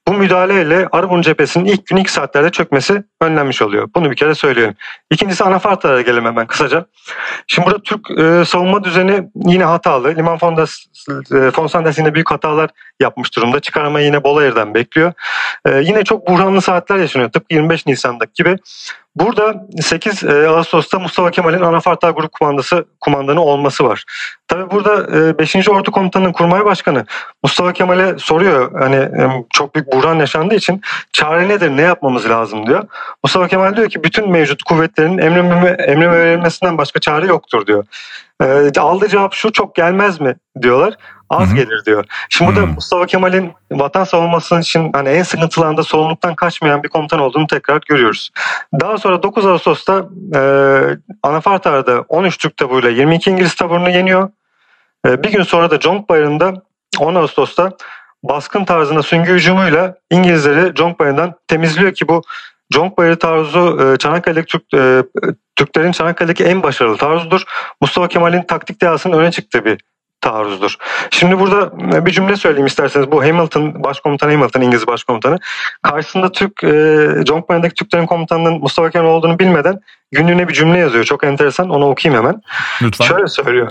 Bu 0.08 0.12
müdahaleyle 0.12 0.88
Arabun 0.92 1.22
cephesinin 1.22 1.64
ilk 1.64 1.86
gün 1.86 1.96
ilk 1.96 2.10
saatlerde 2.10 2.50
çökmesi 2.50 3.02
önlenmiş 3.20 3.62
oluyor. 3.62 3.88
Bunu 3.94 4.10
bir 4.10 4.16
kere 4.16 4.34
söyleyelim. 4.34 4.74
İkincisi 5.10 5.44
anafartlara 5.44 6.00
gelelim 6.00 6.24
hemen 6.24 6.46
kısaca. 6.46 6.86
Şimdi 7.46 7.66
burada 7.66 7.82
Türk 7.82 8.10
e, 8.18 8.44
savunma 8.44 8.84
düzeni 8.84 9.28
yine 9.44 9.64
hatalı. 9.64 10.16
Liman 10.16 10.38
Fondas, 10.38 10.78
e, 11.08 12.00
yine 12.00 12.14
büyük 12.14 12.30
hatalar 12.30 12.70
yapmış 13.00 13.36
durumda. 13.36 13.60
Çıkarmayı 13.60 14.06
yine 14.06 14.24
Bolayır'dan 14.24 14.74
bekliyor. 14.74 15.12
E, 15.66 15.78
yine 15.78 16.04
çok 16.04 16.28
buhranlı 16.28 16.62
saatler 16.62 16.96
yaşanıyor. 16.96 17.30
Tıpkı 17.30 17.54
25 17.54 17.86
Nisan'daki 17.86 18.32
gibi. 18.34 18.56
Burada 19.16 19.66
8 19.80 20.24
e, 20.24 20.48
Ağustos'ta 20.48 20.98
Mustafa 20.98 21.30
Kemal'in 21.30 21.60
Anafartar 21.60 22.10
Grup 22.10 22.32
Kumandası 22.32 22.84
kumandanı 23.00 23.40
olması 23.40 23.84
var. 23.84 24.04
Tabii 24.48 24.70
burada 24.70 25.38
5. 25.38 25.56
E, 25.56 25.70
Ordu 25.70 25.90
Komutanı'nın 25.90 26.32
kurmay 26.32 26.64
başkanı 26.64 27.06
Mustafa 27.42 27.72
Kemal'e 27.72 28.18
soruyor 28.18 28.80
hani 28.80 28.96
e, 28.96 29.44
çok 29.50 29.74
büyük 29.74 29.92
buhran 29.92 30.14
yaşandığı 30.14 30.54
için 30.54 30.80
çare 31.12 31.48
nedir 31.48 31.76
ne 31.76 31.82
yapmamız 31.82 32.28
lazım 32.28 32.66
diyor. 32.66 32.84
Mustafa 33.24 33.48
Kemal 33.48 33.76
diyor 33.76 33.88
ki 33.88 34.04
bütün 34.04 34.30
mevcut 34.30 34.62
kuvvetlerin 34.62 35.18
emrime, 35.18 35.68
emrime 35.68 36.18
verilmesinden 36.18 36.78
başka 36.78 37.00
çare 37.00 37.26
yoktur 37.26 37.66
diyor. 37.66 37.84
Aldığı 38.78 39.08
cevap 39.08 39.34
şu 39.34 39.52
çok 39.52 39.74
gelmez 39.74 40.20
mi 40.20 40.36
diyorlar 40.62 40.94
az 41.30 41.48
Hı-hı. 41.48 41.56
gelir 41.56 41.84
diyor. 41.86 42.04
Şimdi 42.28 42.50
burada 42.50 42.66
Mustafa 42.66 43.06
Kemal'in 43.06 43.52
vatan 43.72 44.04
savunması 44.04 44.60
için 44.60 44.90
hani 44.92 45.08
en 45.08 45.22
sıkıntılı 45.22 45.66
anda 45.66 45.82
sorumluluktan 45.82 46.34
kaçmayan 46.34 46.82
bir 46.82 46.88
komutan 46.88 47.20
olduğunu 47.20 47.46
tekrar 47.46 47.80
görüyoruz. 47.88 48.30
Daha 48.80 48.98
sonra 48.98 49.22
9 49.22 49.46
Ağustos'ta 49.46 50.06
e, 50.34 50.40
Anafartar'da 51.22 52.04
13 52.08 52.38
Türk 52.38 52.56
taburuyla 52.56 52.90
22 52.90 53.30
İngiliz 53.30 53.54
taburunu 53.54 53.90
yeniyor. 53.90 54.30
E, 55.06 55.22
bir 55.22 55.32
gün 55.32 55.42
sonra 55.42 55.70
da 55.70 55.80
Conk 55.80 56.08
Bayırı'nda 56.08 56.54
10 57.00 57.14
Ağustos'ta 57.14 57.72
baskın 58.22 58.64
tarzında 58.64 59.02
süngü 59.02 59.32
hücumuyla 59.32 59.94
İngilizleri 60.10 60.74
Conk 60.74 61.00
Bayırı'ndan 61.00 61.34
temizliyor 61.48 61.94
ki 61.94 62.08
bu 62.08 62.22
Conk 62.72 62.98
Bayırı 62.98 63.18
taarruzu 63.18 63.78
e, 63.82 63.98
Çanakkale'deki 63.98 64.46
Türk, 64.46 64.74
e, 64.74 65.02
Türklerin 65.56 65.92
Çanakkale'deki 65.92 66.44
en 66.44 66.62
başarılı 66.62 66.96
taarruzudur. 66.96 67.42
Mustafa 67.80 68.08
Kemal'in 68.08 68.42
taktik 68.42 68.82
dehasının 68.82 69.18
öne 69.18 69.30
çıktığı 69.30 69.64
bir 69.64 69.78
taarruzdur. 70.26 70.74
Şimdi 71.10 71.38
burada 71.38 71.72
e, 71.96 72.06
bir 72.06 72.10
cümle 72.10 72.36
söyleyeyim 72.36 72.66
isterseniz. 72.66 73.10
Bu 73.10 73.24
Hamilton, 73.24 73.84
başkomutan 73.84 74.30
Hamilton, 74.30 74.60
İngiliz 74.60 74.86
başkomutanı. 74.86 75.38
Karşısında 75.82 76.32
Türk, 76.32 76.64
e, 76.64 77.24
Jongbay'ındaki 77.26 77.74
Türklerin 77.74 78.06
komutanının 78.06 78.60
Mustafa 78.60 78.90
Kemal 78.90 79.08
olduğunu 79.08 79.38
bilmeden 79.38 79.80
günlüğüne 80.12 80.48
bir 80.48 80.54
cümle 80.54 80.78
yazıyor. 80.78 81.04
Çok 81.04 81.24
enteresan. 81.24 81.70
Onu 81.70 81.88
okuyayım 81.88 82.24
hemen. 82.24 82.42
Lütfen. 82.82 83.04
Şöyle 83.04 83.26
söylüyor. 83.26 83.70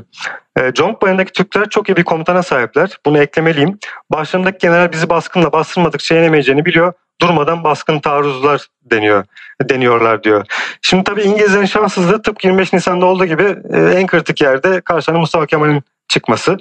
E, 0.60 0.72
Jongbay'ındaki 0.76 1.32
Türkler 1.32 1.70
çok 1.70 1.90
iyi 1.90 1.96
bir 1.96 2.04
komutana 2.04 2.44
sahipler. 2.44 2.98
Bunu 3.06 3.20
eklemeliyim. 3.20 3.80
Başlarındaki 4.12 4.58
general 4.58 4.92
bizi 4.92 5.10
baskınla 5.10 5.52
bastırmadıkça 5.52 6.16
yenemeyeceğini 6.16 6.66
biliyor 6.66 6.94
durmadan 7.22 7.64
baskın 7.64 8.00
taarruzlar 8.00 8.68
deniyor 8.92 9.26
deniyorlar 9.62 10.24
diyor. 10.24 10.46
Şimdi 10.82 11.04
tabii 11.04 11.22
İngilizlerin 11.22 11.66
şanssızlığı 11.66 12.22
tıpkı 12.22 12.48
25 12.48 12.74
Nisan'da 12.74 13.06
olduğu 13.06 13.26
gibi 13.26 13.56
e, 13.74 13.80
en 13.80 14.08
kritik 14.08 14.42
yerde 14.42 14.82
karşılarına 14.82 15.20
Mustafa 15.20 15.46
Kemal'in 15.46 15.84
çıkması. 16.08 16.58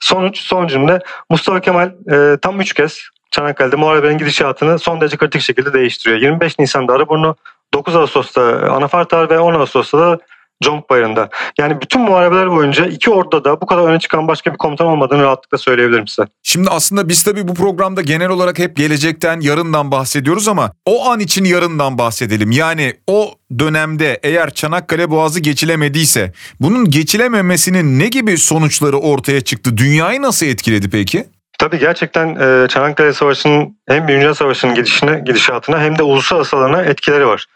Sonuç 0.00 0.38
son 0.40 0.66
cümle 0.66 0.98
Mustafa 1.30 1.60
Kemal 1.60 1.90
e, 2.12 2.36
tam 2.42 2.60
3 2.60 2.74
kez 2.74 3.00
Çanakkale'de 3.30 3.76
muharebenin 3.76 4.18
gidişatını 4.18 4.78
son 4.78 5.00
derece 5.00 5.16
kritik 5.16 5.42
şekilde 5.42 5.72
değiştiriyor. 5.72 6.20
25 6.20 6.58
Nisan'da 6.58 6.92
Arıburnu, 6.92 7.36
9 7.74 7.96
Ağustos'ta 7.96 8.42
Anafartar 8.70 9.30
ve 9.30 9.38
10 9.38 9.54
Ağustos'ta 9.54 9.98
da 9.98 10.18
Conk 10.64 10.90
Bayırı'nda. 10.90 11.28
Yani 11.58 11.80
bütün 11.80 12.00
muharebeler 12.00 12.50
boyunca 12.50 12.86
iki 12.86 13.10
orduda 13.10 13.44
da 13.44 13.60
bu 13.60 13.66
kadar 13.66 13.82
öne 13.82 13.98
çıkan 13.98 14.28
başka 14.28 14.52
bir 14.52 14.58
komutan 14.58 14.86
olmadığını 14.86 15.22
rahatlıkla 15.22 15.58
söyleyebilirim 15.58 16.08
size. 16.08 16.28
Şimdi 16.42 16.70
aslında 16.70 17.08
biz 17.08 17.22
tabii 17.22 17.48
bu 17.48 17.54
programda 17.54 18.02
genel 18.02 18.28
olarak 18.28 18.58
hep 18.58 18.76
gelecekten, 18.76 19.40
yarından 19.40 19.90
bahsediyoruz 19.90 20.48
ama 20.48 20.72
o 20.86 21.10
an 21.10 21.20
için 21.20 21.44
yarından 21.44 21.98
bahsedelim. 21.98 22.50
Yani 22.50 22.94
o 23.06 23.34
dönemde 23.58 24.20
eğer 24.22 24.50
Çanakkale 24.50 25.10
Boğazı 25.10 25.40
geçilemediyse 25.40 26.32
bunun 26.60 26.90
geçilememesinin 26.90 27.98
ne 27.98 28.08
gibi 28.08 28.38
sonuçları 28.38 28.96
ortaya 28.96 29.40
çıktı? 29.40 29.76
Dünyayı 29.76 30.22
nasıl 30.22 30.46
etkiledi 30.46 30.90
peki? 30.90 31.24
Tabii 31.58 31.78
gerçekten 31.78 32.36
e, 32.36 32.68
Çanakkale 32.68 33.12
Savaşı'nın 33.12 33.78
hem 33.88 34.08
Birinci 34.08 34.34
Savaşı'nın 34.34 34.74
gidişine, 34.74 35.22
gidişatına 35.26 35.80
hem 35.80 35.98
de 35.98 36.02
uluslararası 36.02 36.56
alana 36.56 36.82
etkileri 36.82 37.26
var. 37.26 37.46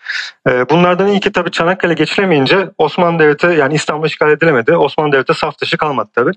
E, 0.49 0.69
bunlardan 0.69 1.09
ilki 1.09 1.33
tabii 1.33 1.51
Çanakkale 1.51 1.95
geçilemeyince 1.95 2.71
Osmanlı 2.79 3.19
Devleti 3.19 3.47
yani 3.47 3.75
İstanbul 3.75 4.07
işgal 4.07 4.31
edilemedi. 4.31 4.77
Osmanlı 4.77 5.13
Devleti 5.13 5.35
saf 5.35 5.61
dışı 5.61 5.77
kalmadı 5.77 6.11
tabii. 6.15 6.31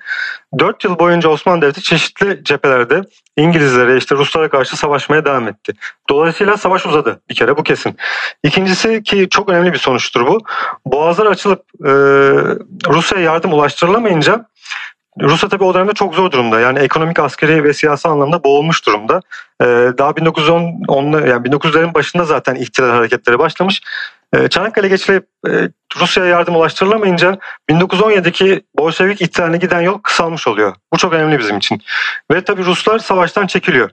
Dört 0.60 0.84
yıl 0.84 1.00
boyunca 1.00 1.30
Osmanlı 1.30 1.62
Devleti 1.62 1.82
çeşitli 1.82 2.44
cephelerde 2.44 3.02
İngilizlere 3.38 3.98
işte 3.98 4.16
Ruslara 4.16 4.50
karşı 4.50 4.78
savaşmaya 4.78 5.26
devam 5.26 5.48
etti. 5.48 5.74
Dolayısıyla 6.10 6.58
savaş 6.58 6.86
uzadı 6.86 7.22
bir 7.30 7.36
kere 7.36 7.58
bu 7.58 7.64
kesin. 7.64 7.98
İkincisi 8.44 9.04
ki 9.04 9.28
çok 9.30 9.50
önemli 9.50 9.74
bir 9.74 9.78
sonuçtur 9.78 10.28
bu. 10.28 10.40
Boğazlar 10.86 11.26
açılıp 11.26 11.60
e, 11.86 11.92
Rusya'ya 12.90 13.24
yardım 13.24 13.54
ulaştırılamayınca 13.54 14.46
Rusya 15.22 15.50
tabii 15.50 15.64
o 15.64 15.74
dönemde 15.74 15.94
çok 15.94 16.16
zor 16.16 16.32
durumda. 16.32 16.60
Yani 16.60 16.80
ekonomik, 16.80 17.20
askeri 17.20 17.64
ve 17.64 17.74
siyasi 17.74 18.08
anlamda 18.08 18.44
boğulmuş 18.44 18.86
durumda. 18.86 19.22
Ee, 19.62 19.66
daha 19.98 20.16
1910 20.16 20.62
yani 21.04 21.48
1900'lerin 21.48 21.94
başında 21.94 22.24
zaten 22.24 22.56
ihtilal 22.56 22.90
hareketleri 22.90 23.40
başlamış. 23.40 23.82
Ee, 24.34 24.48
Çanakkale 24.48 24.88
geçilip 24.88 25.28
e, 25.48 25.70
Rusya'ya 26.00 26.30
yardım 26.30 26.56
ulaştırılamayınca 26.56 27.38
1917'deki 27.70 28.64
Bolşevik 28.78 29.22
ihtilaline 29.22 29.58
giden 29.58 29.82
yol 29.82 29.98
kısalmış 29.98 30.48
oluyor. 30.48 30.76
Bu 30.94 30.98
çok 30.98 31.14
önemli 31.14 31.40
bizim 31.40 31.58
için. 31.58 31.82
Ve 32.32 32.44
tabii 32.44 32.66
Ruslar 32.66 33.00
savaştan 33.00 33.48
çekiliyor. 33.48 33.90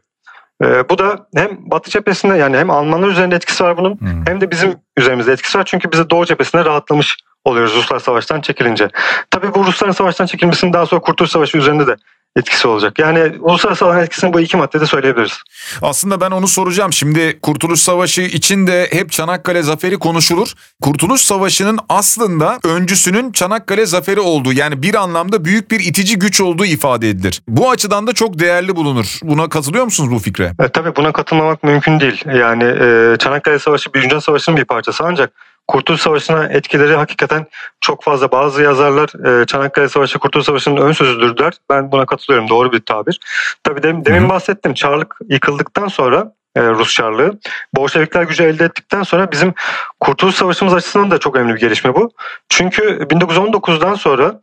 Ee, 0.65 0.89
bu 0.89 0.99
da 0.99 1.27
hem 1.35 1.71
Batı 1.71 1.91
cephesinde 1.91 2.37
yani 2.37 2.57
hem 2.57 2.71
Almanlar 2.71 3.09
üzerinde 3.09 3.37
etkisi 3.37 3.65
var 3.65 3.77
bunun 3.77 4.01
hmm. 4.01 4.27
hem 4.27 4.41
de 4.41 4.51
bizim 4.51 4.75
üzerimizde 4.97 5.33
etkisi 5.33 5.59
var. 5.59 5.65
Çünkü 5.65 5.93
bize 5.93 6.11
Doğu 6.11 6.27
cephesinde 6.27 6.65
rahatlamış 6.65 7.17
oluyoruz 7.45 7.75
Ruslar 7.75 7.99
savaştan 7.99 8.41
çekilince. 8.41 8.89
Tabii 9.31 9.55
bu 9.55 9.67
Rusların 9.67 9.93
savaştan 9.93 10.27
çekilmesinin 10.27 10.73
daha 10.73 10.87
sonra 10.87 11.01
Kurtuluş 11.01 11.31
Savaşı 11.31 11.59
üzerinde 11.59 11.87
de 11.87 11.97
etkisi 12.37 12.69
olacak. 12.69 12.99
Yani 12.99 13.33
uluslararası 13.41 13.87
alan 13.87 14.03
etkisini 14.03 14.33
bu 14.33 14.41
iki 14.41 14.57
maddede 14.57 14.87
söyleyebiliriz. 14.87 15.43
Aslında 15.83 16.21
ben 16.21 16.31
onu 16.31 16.49
soracağım. 16.49 16.93
Şimdi 16.93 17.41
Kurtuluş 17.43 17.81
Savaşı 17.81 18.23
için 18.23 18.67
de 18.67 18.89
hep 18.93 19.13
Çanakkale 19.13 19.63
Zaferi 19.63 19.99
konuşulur. 19.99 20.53
Kurtuluş 20.83 21.21
Savaşı'nın 21.21 21.79
aslında 21.89 22.59
öncüsünün 22.65 23.33
Çanakkale 23.33 23.87
Zaferi 23.87 24.21
olduğu 24.21 24.53
yani 24.53 24.83
bir 24.83 24.95
anlamda 24.95 25.45
büyük 25.45 25.71
bir 25.71 25.81
itici 25.81 26.19
güç 26.19 26.41
olduğu 26.41 26.65
ifade 26.65 27.11
edilir. 27.11 27.43
Bu 27.49 27.71
açıdan 27.71 28.07
da 28.07 28.13
çok 28.13 28.39
değerli 28.39 28.77
bulunur. 28.77 29.19
Buna 29.23 29.49
katılıyor 29.49 29.85
musunuz 29.85 30.11
bu 30.11 30.19
fikre? 30.19 30.53
E, 30.61 30.69
tabii 30.69 30.97
buna 30.97 31.13
katılmamak 31.13 31.63
mümkün 31.63 32.01
değil. 32.01 32.25
Yani 32.27 32.65
e, 32.65 33.17
Çanakkale 33.19 33.59
Savaşı 33.59 33.95
Birinci 33.95 34.21
Savaşı'nın 34.21 34.57
bir 34.57 34.65
parçası 34.65 35.05
ancak 35.07 35.31
Kurtuluş 35.71 36.01
Savaşı'na 36.01 36.47
etkileri 36.47 36.95
hakikaten 36.97 37.47
çok 37.81 38.05
fazla. 38.05 38.33
Bazı 38.33 38.63
yazarlar 38.63 39.41
e, 39.43 39.47
Çanakkale 39.47 39.89
Savaşı 39.89 40.19
Kurtuluş 40.19 40.47
Savaşı'nın 40.47 40.77
ön 40.77 40.93
sözüdür 40.93 41.53
Ben 41.71 41.93
buna 41.93 42.07
katılıyorum. 42.07 42.49
Doğru 42.49 42.73
bir 42.73 42.81
tabir. 42.81 43.21
Tabii 43.65 43.83
demin, 43.83 44.05
demin 44.05 44.29
bahsettim. 44.29 44.75
Çarlık 44.75 45.17
yıkıldıktan 45.29 45.89
sonra 45.89 46.33
e, 46.57 46.63
Rus 46.63 46.95
Çarlığı. 46.95 47.39
Bolşevikler 47.75 48.23
gücü 48.23 48.43
elde 48.43 48.65
ettikten 48.65 49.03
sonra 49.03 49.33
bizim 49.33 49.55
Kurtuluş 50.01 50.35
Savaşımız 50.35 50.75
açısından 50.75 51.11
da 51.11 51.19
çok 51.19 51.37
önemli 51.37 51.55
bir 51.55 51.61
gelişme 51.61 51.95
bu. 51.95 52.11
Çünkü 52.49 52.83
1919'dan 52.83 53.95
sonra 53.95 54.41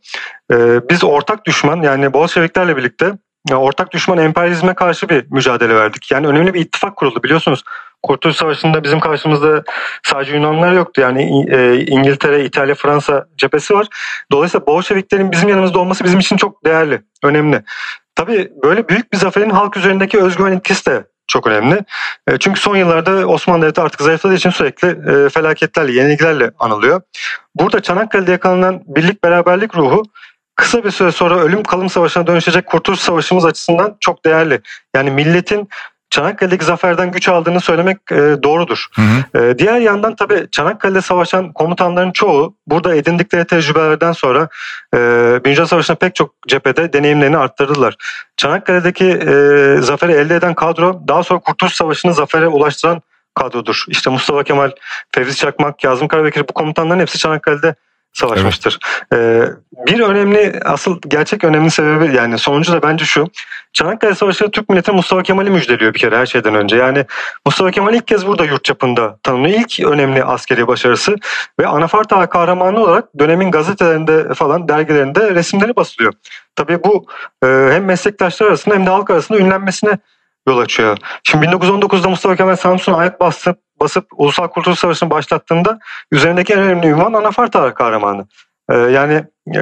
e, 0.52 0.88
biz 0.90 1.04
ortak 1.04 1.46
düşman 1.46 1.82
yani 1.82 2.12
Bolşeviklerle 2.12 2.76
birlikte 2.76 3.12
ortak 3.52 3.92
düşman 3.92 4.18
emperyalizme 4.18 4.74
karşı 4.74 5.08
bir 5.08 5.24
mücadele 5.30 5.74
verdik. 5.74 6.10
Yani 6.10 6.26
önemli 6.26 6.54
bir 6.54 6.60
ittifak 6.60 6.96
kuruldu 6.96 7.22
biliyorsunuz. 7.22 7.64
Kurtuluş 8.02 8.36
Savaşı'nda 8.36 8.84
bizim 8.84 9.00
karşımızda 9.00 9.64
sadece 10.02 10.34
Yunanlar 10.36 10.72
yoktu. 10.72 11.00
Yani 11.00 11.46
e, 11.50 11.80
İngiltere, 11.86 12.44
İtalya, 12.44 12.74
Fransa 12.74 13.26
cephesi 13.36 13.74
var. 13.74 13.86
Dolayısıyla 14.32 14.66
Bolşeviklerin 14.66 15.32
bizim 15.32 15.48
yanımızda 15.48 15.78
olması 15.78 16.04
bizim 16.04 16.18
için 16.18 16.36
çok 16.36 16.64
değerli, 16.64 17.02
önemli. 17.24 17.62
Tabii 18.14 18.52
böyle 18.62 18.88
büyük 18.88 19.12
bir 19.12 19.18
zaferin 19.18 19.50
halk 19.50 19.76
üzerindeki 19.76 20.18
özgüven 20.18 20.52
etkisi 20.52 20.86
de 20.86 21.04
çok 21.26 21.46
önemli. 21.46 21.84
E, 22.28 22.38
çünkü 22.38 22.60
son 22.60 22.76
yıllarda 22.76 23.26
Osmanlı 23.26 23.62
Devleti 23.62 23.80
artık 23.80 24.00
zayıfladığı 24.00 24.34
için 24.34 24.50
sürekli 24.50 24.88
e, 24.88 25.28
felaketlerle, 25.28 25.92
yenilgilerle 25.92 26.50
anılıyor. 26.58 27.00
Burada 27.54 27.82
Çanakkale'de 27.82 28.30
yakalanan 28.30 28.82
birlik 28.86 29.24
beraberlik 29.24 29.76
ruhu 29.76 30.02
kısa 30.56 30.84
bir 30.84 30.90
süre 30.90 31.12
sonra 31.12 31.38
ölüm 31.38 31.62
kalım 31.62 31.88
savaşına 31.88 32.26
dönüşecek 32.26 32.66
Kurtuluş 32.66 33.00
Savaşımız 33.00 33.44
açısından 33.44 33.96
çok 34.00 34.24
değerli. 34.24 34.60
Yani 34.96 35.10
milletin 35.10 35.68
Çanakkale'deki 36.10 36.64
zaferden 36.64 37.10
güç 37.10 37.28
aldığını 37.28 37.60
söylemek 37.60 37.98
e, 38.10 38.16
doğrudur. 38.16 38.86
Hı 38.94 39.02
hı. 39.02 39.44
E, 39.44 39.58
diğer 39.58 39.80
yandan 39.80 40.16
tabii 40.16 40.48
Çanakkale'de 40.52 41.00
savaşan 41.00 41.52
komutanların 41.52 42.12
çoğu 42.12 42.54
burada 42.66 42.94
edindikleri 42.94 43.44
tecrübelerden 43.44 44.12
sonra 44.12 44.48
e, 44.94 44.98
Birinci 45.44 45.66
Savaşı'nda 45.66 45.98
pek 45.98 46.14
çok 46.14 46.34
cephede 46.48 46.92
deneyimlerini 46.92 47.36
arttırdılar. 47.36 47.96
Çanakkale'deki 48.36 49.04
e, 49.04 49.76
zaferi 49.80 50.12
elde 50.12 50.34
eden 50.34 50.54
kadro 50.54 51.02
daha 51.08 51.22
sonra 51.22 51.40
Kurtuluş 51.40 51.74
Savaşı'nı 51.74 52.14
zafere 52.14 52.48
ulaştıran 52.48 53.02
kadrodur. 53.34 53.84
İşte 53.88 54.10
Mustafa 54.10 54.42
Kemal, 54.42 54.70
Fevzi 55.14 55.36
Çakmak, 55.36 55.84
Yazım 55.84 56.08
Karabekir 56.08 56.48
bu 56.48 56.52
komutanların 56.52 57.00
hepsi 57.00 57.18
Çanakkale'de 57.18 57.74
savaşmıştır. 58.12 58.78
Evet. 59.12 59.48
Ee, 59.48 59.86
bir 59.86 60.00
önemli 60.00 60.60
asıl 60.64 61.00
gerçek 61.08 61.44
önemli 61.44 61.70
sebebi 61.70 62.16
yani 62.16 62.38
sonucu 62.38 62.72
da 62.72 62.82
bence 62.82 63.04
şu. 63.04 63.26
Çanakkale 63.72 64.14
Savaşı 64.14 64.50
Türk 64.50 64.68
milleti 64.68 64.92
Mustafa 64.92 65.22
Kemal'i 65.22 65.50
müjdeliyor 65.50 65.94
bir 65.94 65.98
kere 65.98 66.18
her 66.18 66.26
şeyden 66.26 66.54
önce. 66.54 66.76
Yani 66.76 67.04
Mustafa 67.46 67.70
Kemal 67.70 67.94
ilk 67.94 68.06
kez 68.06 68.26
burada 68.26 68.44
yurt 68.44 68.64
çapında 68.64 69.18
tanınıyor. 69.22 69.58
İlk 69.58 69.80
önemli 69.80 70.24
askeri 70.24 70.66
başarısı 70.66 71.16
ve 71.60 71.66
Anafart 71.66 72.12
Ağa 72.12 72.28
kahramanı 72.28 72.80
olarak 72.80 73.18
dönemin 73.18 73.50
gazetelerinde 73.50 74.34
falan 74.34 74.68
dergilerinde 74.68 75.34
resimleri 75.34 75.76
basılıyor. 75.76 76.12
Tabii 76.56 76.84
bu 76.84 77.06
e, 77.44 77.46
hem 77.46 77.84
meslektaşlar 77.84 78.46
arasında 78.46 78.74
hem 78.74 78.86
de 78.86 78.90
halk 78.90 79.10
arasında 79.10 79.38
ünlenmesine 79.38 79.98
yol 80.48 80.58
açıyor. 80.58 80.98
Şimdi 81.22 81.46
1919'da 81.46 82.08
Mustafa 82.08 82.36
Kemal 82.36 82.56
Samsun'a 82.56 82.96
ayak 82.96 83.20
basıp 83.20 83.58
basıp 83.80 84.06
Ulusal 84.16 84.48
Kurtuluş 84.48 84.78
Savaşı'nı 84.78 85.10
başlattığında 85.10 85.78
üzerindeki 86.12 86.52
en 86.52 86.58
önemli 86.58 86.86
ünvan 86.86 87.12
Anafart 87.12 87.74
kahramanı. 87.74 88.26
Ee, 88.70 88.74
yani 88.74 89.24
e, 89.46 89.60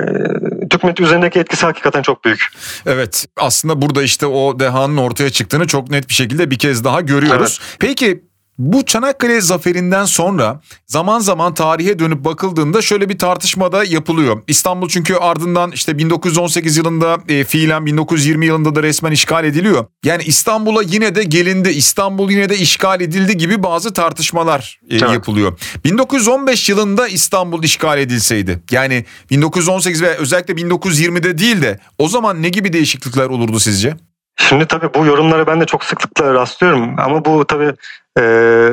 Türk 0.70 0.84
milleti 0.84 1.02
üzerindeki 1.02 1.38
etkisi 1.38 1.66
hakikaten 1.66 2.02
çok 2.02 2.24
büyük. 2.24 2.46
Evet 2.86 3.26
aslında 3.36 3.82
burada 3.82 4.02
işte 4.02 4.26
o 4.26 4.60
dehanın 4.60 4.96
ortaya 4.96 5.30
çıktığını 5.30 5.66
çok 5.66 5.90
net 5.90 6.08
bir 6.08 6.14
şekilde 6.14 6.50
bir 6.50 6.58
kez 6.58 6.84
daha 6.84 7.00
görüyoruz. 7.00 7.60
Evet. 7.60 7.76
Peki 7.80 8.24
bu 8.58 8.84
Çanakkale 8.84 9.40
zaferinden 9.40 10.04
sonra 10.04 10.60
zaman 10.86 11.20
zaman 11.20 11.54
tarihe 11.54 11.98
dönüp 11.98 12.24
bakıldığında 12.24 12.82
şöyle 12.82 13.08
bir 13.08 13.18
tartışma 13.18 13.72
da 13.72 13.84
yapılıyor. 13.84 14.42
İstanbul 14.46 14.88
çünkü 14.88 15.14
ardından 15.14 15.72
işte 15.72 15.98
1918 15.98 16.76
yılında 16.76 17.18
e, 17.28 17.44
fiilen 17.44 17.86
1920 17.86 18.46
yılında 18.46 18.74
da 18.74 18.82
resmen 18.82 19.12
işgal 19.12 19.44
ediliyor. 19.44 19.86
Yani 20.04 20.22
İstanbul'a 20.22 20.82
yine 20.82 21.14
de 21.14 21.24
gelindi, 21.24 21.68
İstanbul 21.68 22.30
yine 22.30 22.48
de 22.48 22.56
işgal 22.56 23.00
edildi 23.00 23.36
gibi 23.36 23.62
bazı 23.62 23.92
tartışmalar 23.92 24.80
e, 24.90 24.96
evet. 24.96 25.02
yapılıyor. 25.10 25.58
1915 25.84 26.68
yılında 26.68 27.08
İstanbul 27.08 27.62
işgal 27.62 27.98
edilseydi 27.98 28.62
yani 28.70 29.04
1918 29.30 30.02
ve 30.02 30.16
özellikle 30.16 30.54
1920'de 30.54 31.38
değil 31.38 31.62
de 31.62 31.80
o 31.98 32.08
zaman 32.08 32.42
ne 32.42 32.48
gibi 32.48 32.72
değişiklikler 32.72 33.26
olurdu 33.26 33.60
sizce? 33.60 33.96
Şimdi 34.36 34.66
tabii 34.66 34.94
bu 34.94 35.06
yorumlara 35.06 35.46
ben 35.46 35.60
de 35.60 35.64
çok 35.64 35.84
sıklıkla 35.84 36.34
rastlıyorum 36.34 36.94
ama 36.98 37.24
bu 37.24 37.46
tabii 37.46 37.72
e, 38.18 38.22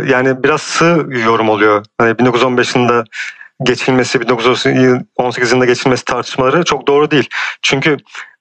yani 0.08 0.44
biraz 0.44 0.62
sığ 0.62 1.08
yorum 1.10 1.50
oluyor. 1.50 1.86
Hani 1.98 2.20
1915 2.20 2.76
yılında 2.76 3.04
geçilmesi 3.64 4.22
1918 4.22 5.52
yılında 5.52 5.66
geçilmesi 5.66 6.06
tartışmaları 6.06 6.64
çok 6.64 6.88
doğru 6.88 7.12
değil. 7.12 7.30
Çünkü 7.62 7.98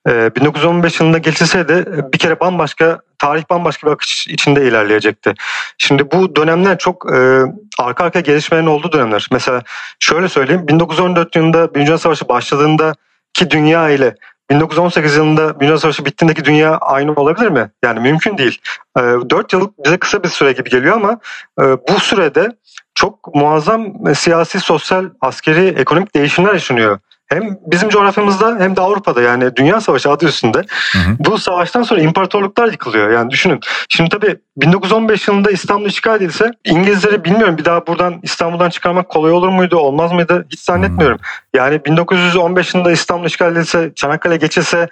1915 0.06 1.00
yılında 1.00 1.18
geçilseydi 1.18 1.84
bir 2.12 2.18
kere 2.18 2.40
bambaşka 2.40 3.00
tarih 3.18 3.44
bambaşka 3.50 3.86
bir 3.86 3.92
akış 3.92 4.26
içinde 4.28 4.68
ilerleyecekti. 4.68 5.34
Şimdi 5.78 6.10
bu 6.10 6.36
dönemler 6.36 6.78
çok 6.78 7.12
e, 7.14 7.42
arka 7.78 8.04
arka 8.04 8.20
gelişmelerin 8.20 8.66
olduğu 8.66 8.92
dönemler. 8.92 9.28
Mesela 9.32 9.62
şöyle 9.98 10.28
söyleyeyim 10.28 10.68
1914 10.68 11.36
yılında 11.36 11.74
Birinci 11.74 11.86
Dünya 11.86 11.98
Savaşı 11.98 12.28
başladığında 12.28 12.94
ki 13.34 13.50
dünya 13.50 13.90
ile 13.90 14.14
1918 14.52 15.16
yılında 15.16 15.60
Dünya 15.60 15.78
Savaşı 15.78 16.04
bittiğindeki 16.04 16.44
dünya 16.44 16.76
aynı 16.76 17.12
olabilir 17.12 17.48
mi? 17.48 17.70
Yani 17.84 18.00
mümkün 18.00 18.38
değil. 18.38 18.58
E, 18.98 19.00
4 19.00 19.52
yıl 19.52 19.72
bize 19.84 19.96
kısa 19.96 20.22
bir 20.22 20.28
süre 20.28 20.52
gibi 20.52 20.70
geliyor 20.70 20.96
ama 20.96 21.20
e, 21.60 21.62
bu 21.62 22.00
sürede 22.00 22.48
çok 22.94 23.34
muazzam 23.34 24.14
siyasi, 24.14 24.60
sosyal, 24.60 25.04
askeri, 25.20 25.66
ekonomik 25.68 26.14
değişimler 26.14 26.52
yaşanıyor 26.52 26.98
hem 27.34 27.58
bizim 27.66 27.88
coğrafyamızda 27.88 28.56
hem 28.58 28.76
de 28.76 28.80
Avrupa'da 28.80 29.22
yani 29.22 29.56
Dünya 29.56 29.80
Savaşı 29.80 30.10
adı 30.10 30.26
üstünde 30.26 30.58
hı 30.92 30.98
hı. 30.98 31.16
bu 31.18 31.38
savaştan 31.38 31.82
sonra 31.82 32.00
imparatorluklar 32.00 32.66
yıkılıyor. 32.66 33.10
Yani 33.10 33.30
düşünün. 33.30 33.60
Şimdi 33.88 34.10
tabii 34.10 34.36
1915 34.56 35.28
yılında 35.28 35.50
İstanbul 35.50 35.86
işgal 35.86 36.16
edilse 36.16 36.50
İngilizleri 36.64 37.24
bilmiyorum 37.24 37.58
bir 37.58 37.64
daha 37.64 37.86
buradan 37.86 38.20
İstanbul'dan 38.22 38.70
çıkarmak 38.70 39.08
kolay 39.08 39.32
olur 39.32 39.48
muydu 39.48 39.76
olmaz 39.76 40.12
mıydı 40.12 40.46
hiç 40.50 40.60
zannetmiyorum. 40.60 41.18
Hı. 41.18 41.58
Yani 41.58 41.84
1915 41.84 42.74
yılında 42.74 42.92
İstanbul 42.92 43.26
işgal 43.26 43.52
edilse 43.52 43.92
Çanakkale 43.94 44.36
geçilse 44.36 44.88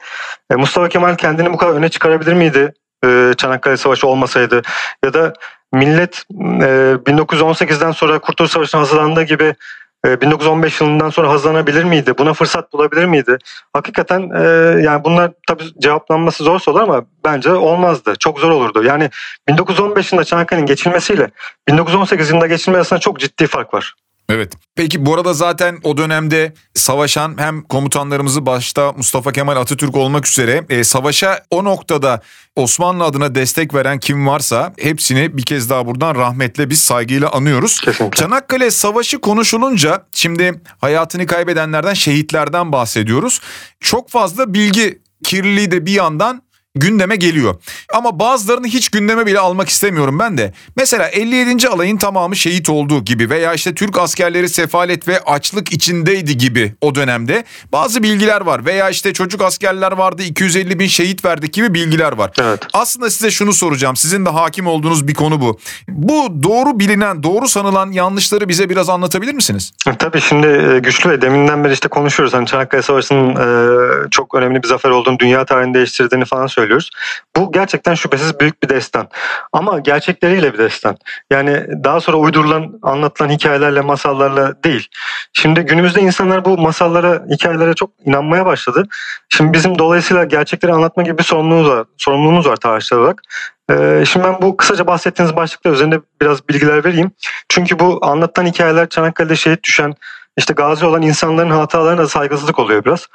e, 0.51 0.55
Mustafa 0.55 0.89
Kemal 0.89 1.17
kendini 1.17 1.53
bu 1.53 1.57
kadar 1.57 1.73
öne 1.73 1.89
çıkarabilir 1.89 2.33
miydi? 2.33 2.73
E, 3.05 3.33
Çanakkale 3.37 3.77
Savaşı 3.77 4.07
olmasaydı 4.07 4.63
ya 5.05 5.15
da 5.15 5.33
millet 5.73 6.25
1918'den 6.31 7.91
e, 7.91 7.93
sonra 7.93 8.19
Kurtuluş 8.19 8.51
Savaşı'na 8.51 8.81
hazırlandığı 8.81 9.23
gibi 9.23 9.55
1915 10.05 10.81
ee, 10.81 10.85
yılından 10.85 11.11
sonra 11.11 11.31
hazırlanabilir 11.31 11.85
miydi? 11.85 12.15
Buna 12.19 12.33
fırsat 12.33 12.73
bulabilir 12.73 13.05
miydi? 13.05 13.39
Hakikaten 13.73 14.31
e, 14.31 14.43
yani 14.83 15.05
bunlar 15.05 15.33
tabii 15.49 15.65
cevaplanması 15.79 16.45
zor 16.45 16.59
sorular 16.59 16.83
ama 16.83 17.05
bence 17.25 17.53
olmazdı. 17.53 18.15
Çok 18.19 18.39
zor 18.39 18.51
olurdu. 18.51 18.85
Yani 18.85 19.11
1915 19.49 20.13
yılında 20.13 20.25
Çanakkale'nin 20.25 20.67
geçilmesiyle 20.67 21.31
1918 21.69 22.31
yılında 22.31 22.47
geçilmesi 22.47 22.79
arasında 22.79 22.99
çok 22.99 23.21
ciddi 23.21 23.47
fark 23.47 23.75
var. 23.75 23.95
Evet. 24.31 24.53
Peki 24.77 25.07
bu 25.07 25.15
arada 25.15 25.35
zaten 25.35 25.79
o 25.83 25.97
dönemde 25.97 26.55
savaşan 26.75 27.39
hem 27.39 27.63
komutanlarımızı 27.63 28.47
başta 28.47 28.93
Mustafa 28.93 29.33
Kemal 29.33 29.57
Atatürk 29.57 29.97
olmak 29.97 30.27
üzere 30.27 30.65
e, 30.69 30.85
savaşa 30.85 31.43
o 31.51 31.65
noktada 31.65 32.21
Osmanlı 32.57 33.05
adına 33.05 33.35
destek 33.35 33.75
veren 33.75 33.99
kim 33.99 34.27
varsa 34.27 34.73
hepsini 34.79 35.37
bir 35.37 35.43
kez 35.43 35.71
daha 35.71 35.87
buradan 35.87 36.15
rahmetle 36.15 36.71
biz 36.71 36.81
saygıyla 36.81 37.33
anıyoruz. 37.33 37.81
Kesinlikle. 37.81 38.17
Çanakkale 38.17 38.71
Savaşı 38.71 39.21
konuşulunca 39.21 40.07
şimdi 40.13 40.61
hayatını 40.79 41.27
kaybedenlerden 41.27 41.95
şehitlerden 41.95 42.73
bahsediyoruz. 42.73 43.41
Çok 43.81 44.11
fazla 44.11 44.55
bilgi 44.55 44.99
kirliliği 45.25 45.71
de 45.71 45.87
bir 45.87 45.93
yandan 45.93 46.43
gündeme 46.75 47.17
geliyor. 47.17 47.55
Ama 47.95 48.19
bazılarını 48.19 48.67
hiç 48.67 48.89
gündeme 48.89 49.27
bile 49.27 49.39
almak 49.39 49.69
istemiyorum 49.69 50.19
ben 50.19 50.39
de. 50.39 50.53
Mesela 50.77 51.09
57. 51.09 51.69
alayın 51.69 51.97
tamamı 51.97 52.37
şehit 52.37 52.71
olduğu 52.71 53.05
gibi 53.05 53.31
veya 53.31 53.55
işte 53.55 53.75
Türk 53.75 53.99
askerleri 53.99 54.49
sefalet 54.49 55.09
ve 55.09 55.21
açlık 55.21 55.73
içindeydi 55.73 56.39
gibi 56.39 56.75
o 56.81 56.95
dönemde 56.95 57.45
bazı 57.73 58.03
bilgiler 58.03 58.41
var. 58.41 58.65
Veya 58.65 58.91
işte 58.91 59.13
çocuk 59.13 59.43
askerler 59.43 59.93
vardı 59.93 60.23
250 60.23 60.79
bin 60.79 60.87
şehit 60.87 61.25
verdik 61.25 61.53
gibi 61.53 61.75
bilgiler 61.75 62.13
var. 62.13 62.31
Evet. 62.41 62.61
Aslında 62.73 63.11
size 63.11 63.31
şunu 63.31 63.53
soracağım. 63.53 63.97
Sizin 63.97 64.27
de 64.27 64.31
hakim 64.31 64.67
olduğunuz 64.67 65.09
bir 65.09 65.15
konu 65.15 65.41
bu. 65.41 65.59
Bu 65.89 66.43
doğru 66.43 66.81
bilinen, 66.81 67.23
doğru 67.23 67.49
sanılan 67.49 67.93
yanlışları 67.93 68.49
bize 68.49 68.69
biraz 68.69 68.89
anlatabilir 68.89 69.35
misiniz? 69.35 69.73
E, 69.89 69.97
tabii 69.97 70.21
şimdi 70.21 70.47
e, 70.47 70.79
güçlü 70.79 71.11
ve 71.11 71.23
deminden 71.23 71.65
beri 71.65 71.73
işte 71.73 71.89
konuşuyoruz. 71.89 72.35
Hani 72.35 72.47
Çanakkale 72.47 72.83
Savaşı'nın 72.83 73.31
e, 73.31 74.11
çok 74.11 74.35
önemli 74.35 74.63
bir 74.63 74.69
zafer 74.69 74.91
olduğunu, 74.91 75.19
dünya 75.19 75.45
tarihini 75.45 75.75
değiştirdiğini 75.75 76.25
falan 76.25 76.47
söylüyoruz 76.47 76.61
söylüyoruz. 76.71 76.91
Bu 77.37 77.53
gerçekten 77.53 77.95
şüphesiz 77.95 78.41
büyük 78.41 78.63
bir 78.63 78.69
destan. 78.69 79.09
Ama 79.53 79.79
gerçekleriyle 79.79 80.53
bir 80.53 80.59
destan. 80.59 80.97
Yani 81.31 81.67
daha 81.85 82.01
sonra 82.01 82.17
uydurulan, 82.17 82.79
anlatılan 82.83 83.31
hikayelerle, 83.31 83.81
masallarla 83.81 84.63
değil. 84.65 84.89
Şimdi 85.33 85.61
günümüzde 85.61 86.01
insanlar 86.01 86.45
bu 86.45 86.59
masallara, 86.59 87.25
hikayelere 87.31 87.75
çok 87.75 87.91
inanmaya 88.05 88.47
başladı. 88.47 88.83
Şimdi 89.29 89.53
bizim 89.53 89.79
dolayısıyla 89.79 90.25
gerçekleri 90.25 90.73
anlatma 90.73 91.03
gibi 91.03 91.19
bir 91.19 91.23
sorumluluğumuz 91.23 91.69
var, 91.69 91.85
sorumluluğumuz 91.99 92.47
var 92.47 92.57
tarihçiler 92.57 93.01
olarak. 93.01 93.23
Ee, 93.71 94.05
şimdi 94.07 94.27
ben 94.27 94.43
bu 94.43 94.57
kısaca 94.57 94.87
bahsettiğiniz 94.87 95.37
başlıklar 95.37 95.73
üzerinde 95.73 96.01
biraz 96.21 96.49
bilgiler 96.49 96.85
vereyim. 96.85 97.11
Çünkü 97.49 97.79
bu 97.79 97.99
anlatılan 98.03 98.47
hikayeler 98.47 98.89
Çanakkale'de 98.89 99.37
şehit 99.37 99.65
düşen 99.65 99.95
işte 100.37 100.55
gazi 100.55 100.87
olan 100.87 101.03
insanların 101.03 101.51
hatalarına 101.51 102.09
saygısızlık 102.09 102.59
oluyor 102.59 102.85
biraz. 102.85 103.07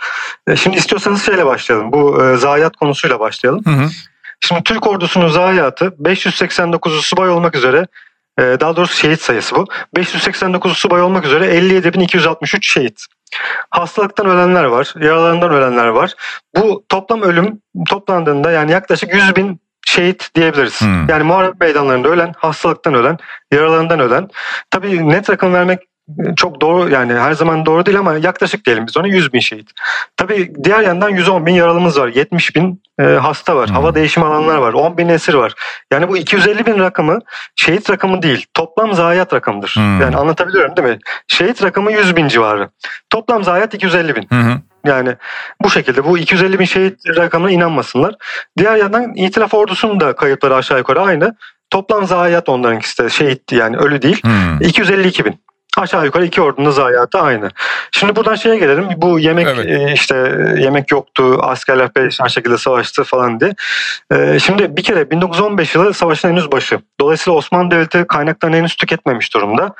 E, 0.47 0.55
şimdi 0.55 0.77
istiyorsanız 0.77 1.25
şeyle 1.25 1.45
başlayalım. 1.45 1.91
Bu 1.91 2.25
e, 2.25 2.37
zayiat 2.37 2.75
konusuyla 2.75 3.19
başlayalım. 3.19 3.65
Hı 3.65 3.69
hı. 3.69 3.89
Şimdi 4.39 4.63
Türk 4.63 4.87
ordusunun 4.87 5.27
zayiatı 5.27 5.93
589 5.99 7.05
subay 7.05 7.29
olmak 7.29 7.55
üzere 7.55 7.87
e, 8.39 8.41
daha 8.41 8.75
doğrusu 8.75 8.95
şehit 8.95 9.21
sayısı 9.21 9.55
bu. 9.55 9.65
589 9.95 10.77
subay 10.77 11.01
olmak 11.01 11.25
üzere 11.25 11.57
57.263 11.57 12.57
şehit. 12.61 13.05
Hastalıktan 13.69 14.27
ölenler 14.27 14.63
var, 14.63 14.93
yaralarından 14.99 15.51
ölenler 15.51 15.87
var. 15.87 16.13
Bu 16.57 16.85
toplam 16.89 17.21
ölüm 17.21 17.61
toplandığında 17.89 18.51
yani 18.51 18.71
yaklaşık 18.71 19.13
100 19.13 19.35
bin 19.35 19.59
şehit 19.85 20.35
diyebiliriz. 20.35 20.81
Hmm. 20.81 21.09
Yani 21.09 21.23
muharebe 21.23 21.65
meydanlarında 21.65 22.07
ölen, 22.07 22.33
hastalıktan 22.37 22.93
ölen, 22.93 23.17
yaralarından 23.51 23.99
ölen. 23.99 24.29
Tabii 24.71 25.09
net 25.09 25.29
rakam 25.29 25.53
vermek 25.53 25.79
çok 26.35 26.61
doğru 26.61 26.89
yani 26.89 27.13
her 27.13 27.31
zaman 27.33 27.65
doğru 27.65 27.85
değil 27.85 27.99
ama 27.99 28.13
yaklaşık 28.13 28.65
diyelim 28.65 28.87
biz 28.87 28.97
ona 28.97 29.07
100 29.07 29.33
bin 29.33 29.39
şehit. 29.39 29.71
Tabii 30.17 30.53
diğer 30.63 30.81
yandan 30.81 31.09
110 31.09 31.45
bin 31.45 31.53
yaralımız 31.53 31.99
var. 31.99 32.07
70 32.07 32.55
bin 32.55 32.81
e, 32.99 33.03
hasta 33.03 33.55
var. 33.55 33.69
Hmm. 33.69 33.75
Hava 33.75 33.95
değişim 33.95 34.23
alanlar 34.23 34.57
var. 34.57 34.73
10 34.73 34.97
bin 34.97 35.09
esir 35.09 35.33
var. 35.33 35.53
Yani 35.91 36.07
bu 36.07 36.17
250 36.17 36.65
bin 36.65 36.79
rakamı 36.79 37.19
şehit 37.55 37.89
rakamı 37.89 38.21
değil. 38.21 38.45
Toplam 38.53 38.93
zayiat 38.93 39.33
rakamıdır. 39.33 39.71
Hmm. 39.75 40.01
Yani 40.01 40.17
anlatabiliyorum 40.17 40.77
değil 40.77 40.87
mi? 40.87 40.99
Şehit 41.27 41.63
rakamı 41.63 41.91
100 41.91 42.15
bin 42.15 42.27
civarı. 42.27 42.69
Toplam 43.09 43.43
zayiat 43.43 43.73
250 43.73 44.15
bin. 44.15 44.23
Hmm. 44.29 44.61
Yani 44.85 45.15
bu 45.61 45.69
şekilde 45.69 46.05
bu 46.05 46.17
250 46.17 46.59
bin 46.59 46.65
şehit 46.65 47.17
rakamına 47.17 47.51
inanmasınlar. 47.51 48.15
Diğer 48.57 48.75
yandan 48.75 49.15
itilaf 49.15 49.53
ordusunun 49.53 49.99
da 49.99 50.15
kayıpları 50.15 50.55
aşağı 50.55 50.77
yukarı 50.77 51.01
aynı. 51.01 51.35
Toplam 51.69 52.07
zayiat 52.07 52.49
onlarınkisi 52.49 53.03
de 53.03 53.09
şehitti 53.09 53.55
yani 53.55 53.77
ölü 53.77 54.01
değil. 54.01 54.23
Hmm. 54.23 54.61
252 54.61 55.25
bin. 55.25 55.45
Aşağı 55.77 56.05
yukarı 56.05 56.25
iki 56.25 56.41
ordunun 56.41 56.71
zayiatı 56.71 57.19
aynı. 57.19 57.49
Şimdi 57.91 58.15
buradan 58.15 58.35
şeye 58.35 58.57
gelelim. 58.57 58.87
Bu 58.97 59.19
yemek 59.19 59.47
evet. 59.47 59.65
e, 59.65 59.93
işte 59.93 60.15
yemek 60.59 60.91
yoktu, 60.91 61.39
askerler 61.41 61.93
perişan 61.93 62.27
şekilde 62.27 62.57
savaştı 62.57 63.03
falan 63.03 63.39
diye. 63.39 63.55
E, 64.11 64.39
şimdi 64.39 64.77
bir 64.77 64.83
kere 64.83 65.11
1915 65.11 65.75
yılı 65.75 65.93
savaşın 65.93 66.29
henüz 66.29 66.51
başı. 66.51 66.79
Dolayısıyla 66.99 67.37
Osmanlı 67.37 67.71
Devleti 67.71 68.05
kaynaklarını 68.07 68.55
henüz 68.55 68.75
tüketmemiş 68.75 69.33
durumda. 69.33 69.73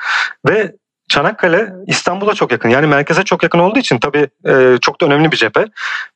Ve 0.48 0.72
Çanakkale 1.10 1.74
İstanbul'a 1.88 2.34
çok 2.34 2.52
yakın. 2.52 2.70
Yani 2.70 2.88
merkeze 2.88 3.24
çok 3.24 3.44
yakın 3.44 3.60
olduğu 3.60 3.80
için 3.80 4.00
tabii 4.00 4.28
e, 4.48 4.78
çok 4.82 5.02
da 5.02 5.06
önemli 5.06 5.32
bir 5.32 5.38
cephe. 5.38 5.66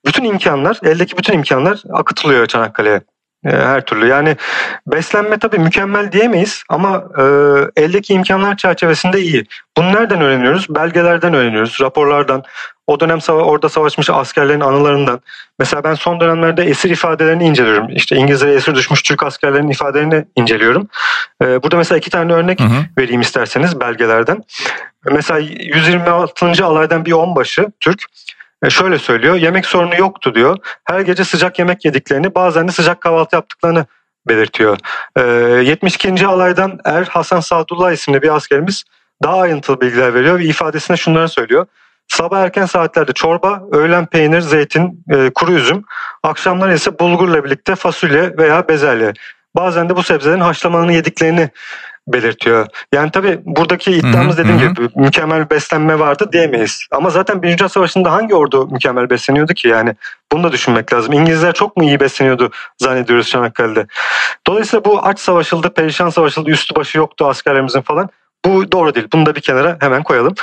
Bütün 0.06 0.24
imkanlar, 0.24 0.80
eldeki 0.84 1.18
bütün 1.18 1.34
imkanlar 1.34 1.84
akıtılıyor 1.94 2.46
Çanakkale'ye. 2.46 3.02
E, 3.46 3.50
her 3.50 3.82
türlü. 3.82 4.08
Yani 4.08 4.36
beslenme 4.88 5.40
tabii 5.40 5.60
mükemmel 5.60 6.12
diyemeyiz 6.12 6.64
ama 6.70 7.04
e, 7.18 7.24
eldeki 7.84 8.14
imkanlar 8.14 8.58
çerçevesinde 8.58 9.22
iyi. 9.22 9.46
Bunu 9.78 9.94
nereden 9.94 10.22
öğreniyoruz? 10.22 10.68
Belgelerden 10.70 11.34
öğreniyoruz, 11.34 11.78
raporlardan. 11.82 12.44
O 12.88 13.00
dönem 13.00 13.22
sava 13.22 13.42
orada 13.42 13.70
savaşmış 13.70 14.10
askerlerin 14.10 14.60
anılarından. 14.60 15.22
Mesela 15.60 15.84
ben 15.84 15.94
son 15.94 16.20
dönemlerde 16.20 16.64
esir 16.64 16.90
ifadelerini 16.90 17.44
inceliyorum. 17.44 17.90
İşte 17.90 18.16
İngilizlere 18.16 18.54
esir 18.54 18.76
düşmüş 18.76 19.02
Türk 19.02 19.24
askerlerinin 19.24 19.72
ifadelerini 19.72 20.26
inceliyorum. 20.36 20.88
E, 21.44 21.64
burada 21.64 21.78
mesela 21.78 21.98
iki 21.98 22.10
tane 22.10 22.34
örnek 22.34 22.60
hı 22.60 22.64
hı. 22.64 22.86
vereyim 22.98 23.22
isterseniz 23.22 23.80
belgelerden. 23.80 24.44
Mesela 25.12 25.40
126. 25.40 26.66
alaydan 26.66 27.06
bir 27.06 27.12
onbaşı 27.12 27.68
Türk 27.80 28.04
e 28.64 28.70
şöyle 28.70 29.00
söylüyor. 29.00 29.36
Yemek 29.36 29.66
sorunu 29.66 29.96
yoktu 29.96 30.36
diyor. 30.36 30.58
Her 30.84 31.00
gece 31.00 31.24
sıcak 31.24 31.60
yemek 31.60 31.86
yediklerini 31.86 32.36
bazen 32.36 32.68
de 32.68 32.72
sıcak 32.72 33.02
kahvaltı 33.02 33.36
yaptıklarını 33.36 33.86
belirtiyor. 34.28 34.78
E, 35.16 35.22
72. 35.22 36.28
alaydan 36.28 36.80
Er 36.86 37.04
Hasan 37.04 37.40
Sadullah 37.40 37.92
isimli 37.92 38.22
bir 38.22 38.36
askerimiz 38.36 38.84
daha 39.24 39.40
ayrıntılı 39.40 39.82
bilgiler 39.82 40.14
veriyor 40.14 40.40
ve 40.40 40.44
ifadesinde 40.44 40.98
şunları 40.98 41.30
söylüyor. 41.30 41.66
Sabah 42.08 42.40
erken 42.40 42.66
saatlerde 42.66 43.14
çorba, 43.14 43.64
öğlen 43.72 44.06
peynir, 44.06 44.42
zeytin, 44.42 45.04
e, 45.12 45.30
kuru 45.36 45.52
üzüm, 45.52 45.84
akşamlar 46.24 46.70
ise 46.70 47.00
bulgurla 47.00 47.44
birlikte 47.44 47.76
fasulye 47.76 48.38
veya 48.38 48.68
bezelye. 48.68 49.14
Bazen 49.56 49.90
de 49.90 49.96
bu 49.96 50.04
sebzelerin 50.04 50.40
haşlamalarını 50.40 50.94
yediklerini 50.94 51.50
belirtiyor. 52.14 52.68
Yani 52.94 53.12
tabii 53.12 53.40
buradaki 53.46 53.92
iddiamız 53.92 54.38
dediğim 54.38 54.60
gibi 54.60 54.90
mükemmel 54.96 55.50
beslenme 55.50 56.00
vardı 56.00 56.30
diyemeyiz. 56.34 56.88
Ama 56.92 57.10
zaten 57.10 57.42
Birinci 57.42 57.58
Dünya 57.58 57.70
Savaşı'nda 57.70 58.12
hangi 58.12 58.36
ordu 58.36 58.68
mükemmel 58.68 59.10
besleniyordu 59.10 59.54
ki 59.54 59.68
yani? 59.68 59.96
Bunu 60.32 60.44
da 60.44 60.52
düşünmek 60.52 60.94
lazım. 60.94 61.14
İngilizler 61.14 61.54
çok 61.54 61.78
mu 61.78 61.84
iyi 61.84 62.00
besleniyordu 62.00 62.52
zannediyoruz 62.78 63.30
Çanakkale'de. 63.30 63.88
Dolayısıyla 64.48 64.86
bu 64.86 65.00
aç 65.06 65.20
savaşıldı, 65.20 65.70
perişan 65.70 66.10
savaşıldı, 66.10 66.50
üstü 66.50 66.76
başı 66.76 66.98
yoktu 66.98 67.28
askerlerimizin 67.28 67.82
falan. 67.82 68.10
Bu 68.46 68.72
doğru 68.72 68.96
değil. 68.96 69.08
Bunu 69.14 69.26
da 69.26 69.36
bir 69.36 69.42
kenara 69.42 69.78
hemen 69.80 70.04
koyalım. 70.04 70.34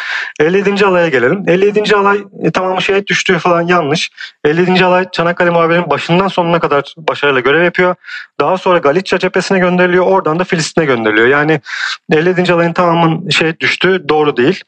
57. 0.40 0.87
alaya 0.87 1.09
gelelim. 1.09 1.44
57. 1.46 1.96
alay 1.96 2.18
e, 2.42 2.50
tamamı 2.50 2.82
şehit 2.82 3.09
düştüğü 3.09 3.38
falan 3.38 3.62
yanlış. 3.62 4.11
57. 4.44 4.85
alay 4.85 5.06
Çanakkale 5.12 5.50
muhabirin 5.50 5.90
başından 5.90 6.28
sonuna 6.28 6.61
kadar 6.61 6.94
başarıyla 6.96 7.40
görev 7.40 7.64
yapıyor. 7.64 7.94
Daha 8.40 8.59
sonra 8.59 8.78
Galicia 8.78 9.18
cephesine 9.18 9.59
gönderiliyor. 9.59 10.06
Oradan 10.06 10.38
da 10.38 10.44
Filistin'e 10.44 10.85
gönderiliyor. 10.85 11.26
Yani 11.26 11.61
57. 12.12 12.52
alayın 12.52 12.72
tamamının 12.72 13.28
şehit 13.30 13.61
düştüğü 13.61 14.09
doğru 14.09 14.37
değil. 14.37 14.64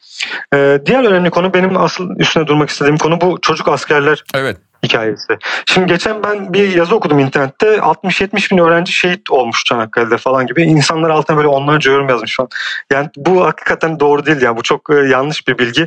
Ee, 0.53 0.79
diğer 0.85 1.03
önemli 1.03 1.29
konu 1.29 1.53
benim 1.53 1.77
asıl 1.77 2.09
üstüne 2.17 2.47
durmak 2.47 2.69
istediğim 2.69 2.97
konu 2.97 3.21
bu 3.21 3.41
çocuk 3.41 3.67
askerler 3.67 4.23
Evet. 4.35 4.57
Hikayesi. 4.83 5.37
Şimdi 5.65 5.87
geçen 5.87 6.23
ben 6.23 6.53
bir 6.53 6.75
yazı 6.75 6.95
okudum 6.95 7.19
internette. 7.19 7.75
60-70 7.75 8.51
bin 8.51 8.57
öğrenci 8.57 8.93
şehit 8.93 9.31
olmuş 9.31 9.63
Çanakkale'de 9.65 10.17
falan 10.17 10.47
gibi. 10.47 10.63
İnsanlar 10.63 11.09
altına 11.09 11.37
böyle 11.37 11.47
onlarca 11.47 11.91
yorum 11.91 12.09
yazmış 12.09 12.35
falan. 12.35 12.49
Yani 12.91 13.09
bu 13.17 13.45
hakikaten 13.45 13.99
doğru 13.99 14.25
değil 14.25 14.41
yani. 14.41 14.57
Bu 14.57 14.63
çok 14.63 14.89
e, 14.89 14.95
yanlış 14.95 15.47
bir 15.47 15.57
bilgi. 15.57 15.85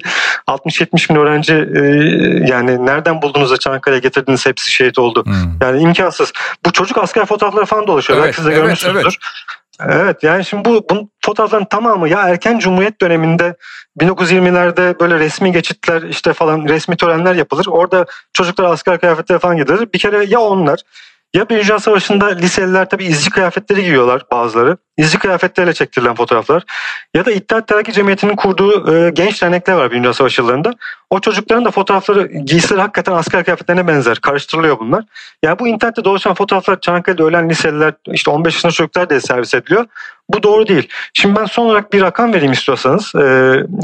60-70 0.48 1.10
bin 1.10 1.16
öğrenci 1.16 1.54
e, 1.54 1.80
yani 2.52 2.86
nereden 2.86 3.22
buldunuz 3.22 3.50
da 3.50 3.56
Çanakkale'ye 3.56 4.00
getirdiniz 4.00 4.46
hepsi 4.46 4.70
şehit 4.70 4.98
oldu. 4.98 5.24
Hmm. 5.24 5.34
Yani 5.60 5.82
imkansız. 5.82 6.32
Bu 6.66 6.72
çocuk 6.72 6.98
asker 6.98 7.26
fotoğrafları 7.26 7.64
falan 7.64 7.86
dolaşıyor. 7.86 8.18
Evet, 8.18 8.26
Belki 8.26 8.36
siz 8.36 8.46
de 8.46 8.50
evet, 8.50 8.62
görmüşsünüzdür. 8.62 9.00
evet. 9.02 9.61
Evet 9.88 10.22
yani 10.22 10.44
şimdi 10.44 10.64
bu, 10.64 10.86
bu 10.90 11.08
fotoğrafların 11.24 11.64
tamamı 11.64 12.08
ya 12.08 12.28
erken 12.28 12.58
cumhuriyet 12.58 13.00
döneminde 13.00 13.56
1920'lerde 13.98 15.00
böyle 15.00 15.18
resmi 15.18 15.52
geçitler 15.52 16.02
işte 16.02 16.32
falan 16.32 16.68
resmi 16.68 16.96
törenler 16.96 17.34
yapılır. 17.34 17.66
Orada 17.68 18.06
çocuklar 18.32 18.64
asker 18.64 19.00
kıyafetleri 19.00 19.38
falan 19.38 19.56
gidilir. 19.56 19.88
Bir 19.94 19.98
kere 19.98 20.24
ya 20.24 20.40
onlar 20.40 20.80
ya 21.34 21.48
Birinci 21.48 21.68
Dünya 21.68 21.78
Savaşı'nda 21.78 22.26
liseliler 22.26 22.88
tabii 22.88 23.04
izci 23.04 23.30
kıyafetleri 23.30 23.80
giyiyorlar 23.80 24.22
bazıları. 24.32 24.76
İzci 24.96 25.18
kıyafetleriyle 25.18 25.72
çektirilen 25.72 26.14
fotoğraflar. 26.14 26.62
Ya 27.14 27.24
da 27.24 27.32
İttihat 27.32 27.68
Terakki 27.68 27.92
Cemiyeti'nin 27.92 28.36
kurduğu 28.36 28.94
e, 28.94 29.10
genç 29.10 29.42
dernekler 29.42 29.74
var 29.74 29.90
Birinci 29.90 30.02
Dünya 30.04 30.14
Savaşı 30.14 30.42
yıllarında. 30.42 30.74
O 31.10 31.20
çocukların 31.20 31.64
da 31.64 31.70
fotoğrafları, 31.70 32.26
giysileri 32.26 32.80
hakikaten 32.80 33.12
asker 33.12 33.44
kıyafetlerine 33.44 33.88
benzer. 33.88 34.16
Karıştırılıyor 34.16 34.78
bunlar. 34.78 35.04
Yani 35.42 35.58
bu 35.58 35.68
internette 35.68 36.04
dolaşan 36.04 36.34
fotoğraflar 36.34 36.80
Çanakkale'de 36.80 37.22
ölen 37.22 37.48
liseliler, 37.48 37.94
işte 38.06 38.30
15 38.30 38.54
yaşında 38.54 38.72
çocuklar 38.72 39.10
diye 39.10 39.20
servis 39.20 39.54
ediliyor. 39.54 39.86
Bu 40.28 40.42
doğru 40.42 40.66
değil. 40.66 40.88
Şimdi 41.14 41.36
ben 41.36 41.44
son 41.44 41.66
olarak 41.66 41.92
bir 41.92 42.00
rakam 42.00 42.32
vereyim 42.32 42.52
istiyorsanız. 42.52 43.14
E, 43.14 43.20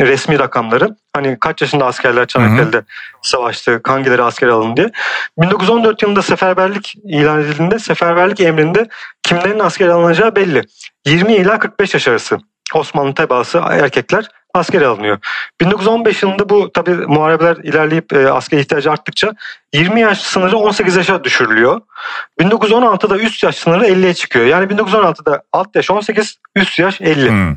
resmi 0.07 0.39
rakamları. 0.39 0.97
Hani 1.17 1.37
kaç 1.41 1.63
yaşında 1.63 1.87
askerler 1.87 2.27
Çanakkale'de 2.27 2.83
savaştı, 3.23 3.81
hangileri 3.87 4.23
asker 4.23 4.49
alındı 4.49 4.77
diye. 4.77 4.91
1914 5.39 6.03
yılında 6.03 6.23
seferberlik 6.23 6.95
ilan 7.05 7.41
edildiğinde 7.41 7.79
seferberlik 7.79 8.41
emrinde 8.41 8.89
kimlerin 9.23 9.59
asker 9.59 9.89
alınacağı 9.89 10.37
belli. 10.37 10.63
20 11.07 11.35
ila 11.35 11.59
45 11.59 11.95
yaş 11.95 12.09
arası 12.09 12.39
Osmanlı 12.75 13.15
tebaası 13.15 13.63
erkekler 13.71 14.29
askere 14.59 14.87
alınıyor. 14.87 15.19
1915 15.61 16.23
yılında 16.23 16.49
bu 16.49 16.73
tabi 16.73 16.91
muharebeler 16.91 17.57
ilerleyip 17.57 18.13
e, 18.13 18.31
asker 18.31 18.59
ihtiyacı 18.59 18.91
arttıkça 18.91 19.33
20 19.73 20.01
yaş 20.01 20.19
sınırı 20.21 20.57
18 20.57 20.97
yaşa 20.97 21.25
düşürülüyor. 21.25 21.81
1916'da 22.41 23.19
üst 23.19 23.43
yaş 23.43 23.57
sınırı 23.57 23.87
50'ye 23.87 24.15
çıkıyor. 24.15 24.47
Yani 24.47 24.67
1916'da 24.67 25.43
alt 25.53 25.77
yaş 25.77 25.91
18, 25.91 26.39
üst 26.57 26.79
yaş 26.79 27.01
50. 27.01 27.31
Hmm. 27.31 27.57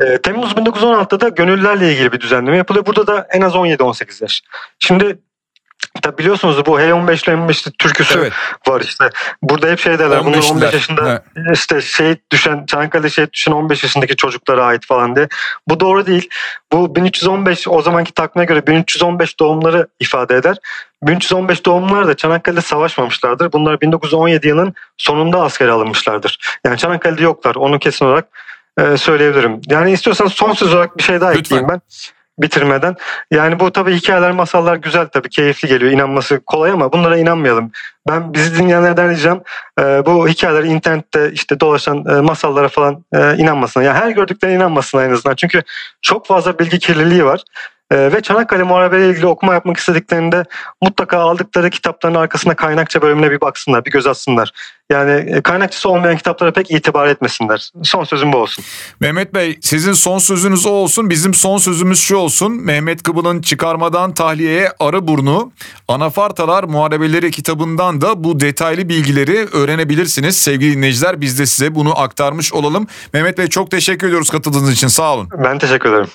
E, 0.00 0.18
Temmuz 0.22 0.52
1916'da 0.52 1.20
da 1.20 1.28
gönüllülerle 1.28 1.92
ilgili 1.92 2.12
bir 2.12 2.20
düzenleme 2.20 2.56
yapılıyor. 2.56 2.86
Burada 2.86 3.06
da 3.06 3.26
en 3.32 3.40
az 3.40 3.52
17-18 3.52 4.22
yaş. 4.22 4.42
Şimdi 4.78 5.18
Tabi 6.02 6.18
biliyorsunuz 6.18 6.66
bu 6.66 6.80
H15 6.80 7.24
ile 7.24 7.34
M15'li 7.34 7.72
türküsü 7.72 8.18
Evet. 8.18 8.32
var 8.68 8.80
işte. 8.80 9.10
Burada 9.42 9.66
hep 9.66 9.78
şey 9.80 9.98
derler. 9.98 10.24
Bunlar 10.24 10.38
15'liler. 10.38 10.52
15 10.52 10.74
yaşında 10.74 11.22
işte 11.52 11.80
şehit 11.80 12.32
düşen 12.32 12.66
Çanakkale 12.66 13.10
şehit 13.10 13.32
düşen 13.32 13.52
15 13.52 13.82
yaşındaki 13.82 14.16
çocuklara 14.16 14.64
ait 14.64 14.86
falan 14.86 15.16
diye. 15.16 15.28
Bu 15.68 15.80
doğru 15.80 16.06
değil. 16.06 16.28
Bu 16.72 16.96
1315 16.96 17.68
o 17.68 17.82
zamanki 17.82 18.12
takvime 18.14 18.44
göre 18.44 18.66
1315 18.66 19.40
doğumları 19.40 19.86
ifade 20.00 20.34
eder. 20.36 20.56
1315 21.02 21.66
doğumlular 21.66 22.06
da 22.08 22.16
Çanakkale'de 22.16 22.60
savaşmamışlardır. 22.60 23.52
Bunlar 23.52 23.80
1917 23.80 24.48
yılının 24.48 24.74
sonunda 24.96 25.42
askere 25.42 25.70
alınmışlardır. 25.70 26.38
Yani 26.64 26.78
Çanakkale'de 26.78 27.22
yoklar. 27.22 27.54
Onu 27.54 27.78
kesin 27.78 28.04
olarak 28.04 28.24
e, 28.80 28.96
söyleyebilirim. 28.96 29.60
Yani 29.66 29.92
istiyorsanız 29.92 30.32
son 30.32 30.52
söz 30.52 30.74
olarak 30.74 30.98
bir 30.98 31.02
şey 31.02 31.20
daha 31.20 31.30
Lütfen. 31.30 31.40
ekleyeyim 31.40 31.68
ben 31.68 31.80
bitirmeden. 32.38 32.96
Yani 33.30 33.60
bu 33.60 33.72
tabii 33.72 33.94
hikayeler, 33.94 34.30
masallar 34.30 34.76
güzel 34.76 35.06
tabii 35.06 35.28
keyifli 35.28 35.68
geliyor. 35.68 35.92
İnanması 35.92 36.40
kolay 36.46 36.70
ama 36.70 36.92
bunlara 36.92 37.18
inanmayalım. 37.18 37.70
Ben 38.08 38.34
bizi 38.34 38.58
dinleyenlerden 38.58 39.10
ricam 39.10 39.42
e, 39.80 39.82
bu 39.82 40.28
hikayeler 40.28 40.64
internette 40.64 41.32
işte 41.32 41.60
dolaşan 41.60 42.04
e, 42.08 42.20
masallara 42.20 42.68
falan 42.68 43.04
e, 43.14 43.36
inanmasın. 43.36 43.82
Yani 43.82 43.98
her 43.98 44.10
gördüklerine 44.10 44.56
inanmasın 44.56 44.98
en 44.98 45.10
azından. 45.10 45.34
Çünkü 45.34 45.62
çok 46.02 46.26
fazla 46.26 46.58
bilgi 46.58 46.78
kirliliği 46.78 47.24
var. 47.24 47.42
E, 47.90 48.12
ve 48.12 48.20
Çanakkale 48.20 48.62
Muharebe'yle 48.62 49.10
ilgili 49.10 49.26
okuma 49.26 49.54
yapmak 49.54 49.76
istediklerinde 49.76 50.44
mutlaka 50.82 51.18
aldıkları 51.18 51.70
kitapların 51.70 52.14
arkasına 52.14 52.56
kaynakça 52.56 53.02
bölümüne 53.02 53.30
bir 53.30 53.40
baksınlar, 53.40 53.84
bir 53.84 53.90
göz 53.90 54.06
atsınlar. 54.06 54.52
Yani 54.90 55.10
e, 55.10 55.40
kaynakçısı 55.40 55.88
olmayan 55.88 56.16
kitaplara 56.16 56.52
pek 56.52 56.70
itibar 56.70 57.06
etmesinler. 57.06 57.70
Son 57.82 58.04
sözüm 58.04 58.32
bu 58.32 58.36
olsun. 58.36 58.64
Mehmet 59.00 59.34
Bey 59.34 59.58
sizin 59.60 59.92
son 59.92 60.18
sözünüz 60.18 60.66
o 60.66 60.70
olsun. 60.70 61.10
Bizim 61.10 61.34
son 61.34 61.58
sözümüz 61.58 62.00
şu 62.00 62.16
olsun. 62.16 62.52
Mehmet 62.52 63.02
Kıbıl'ın 63.02 63.42
Çıkarmadan 63.42 64.14
Tahliyeye 64.14 64.72
Arı 64.80 65.08
Burnu 65.08 65.52
Anafartalar 65.88 66.64
Muharebeleri 66.64 67.30
kitabından 67.30 68.00
da 68.00 68.24
bu 68.24 68.40
detaylı 68.40 68.88
bilgileri 68.88 69.46
öğrenebilirsiniz. 69.52 70.36
Sevgili 70.36 70.76
dinleyiciler 70.76 71.20
biz 71.20 71.38
de 71.38 71.46
size 71.46 71.74
bunu 71.74 72.00
aktarmış 72.00 72.52
olalım. 72.52 72.86
Mehmet 73.12 73.38
Bey 73.38 73.46
çok 73.46 73.70
teşekkür 73.70 74.06
ediyoruz 74.06 74.30
katıldığınız 74.30 74.72
için 74.72 74.88
sağ 74.88 75.14
olun. 75.14 75.28
Ben 75.44 75.58
teşekkür 75.58 75.88
ederim. 75.88 76.08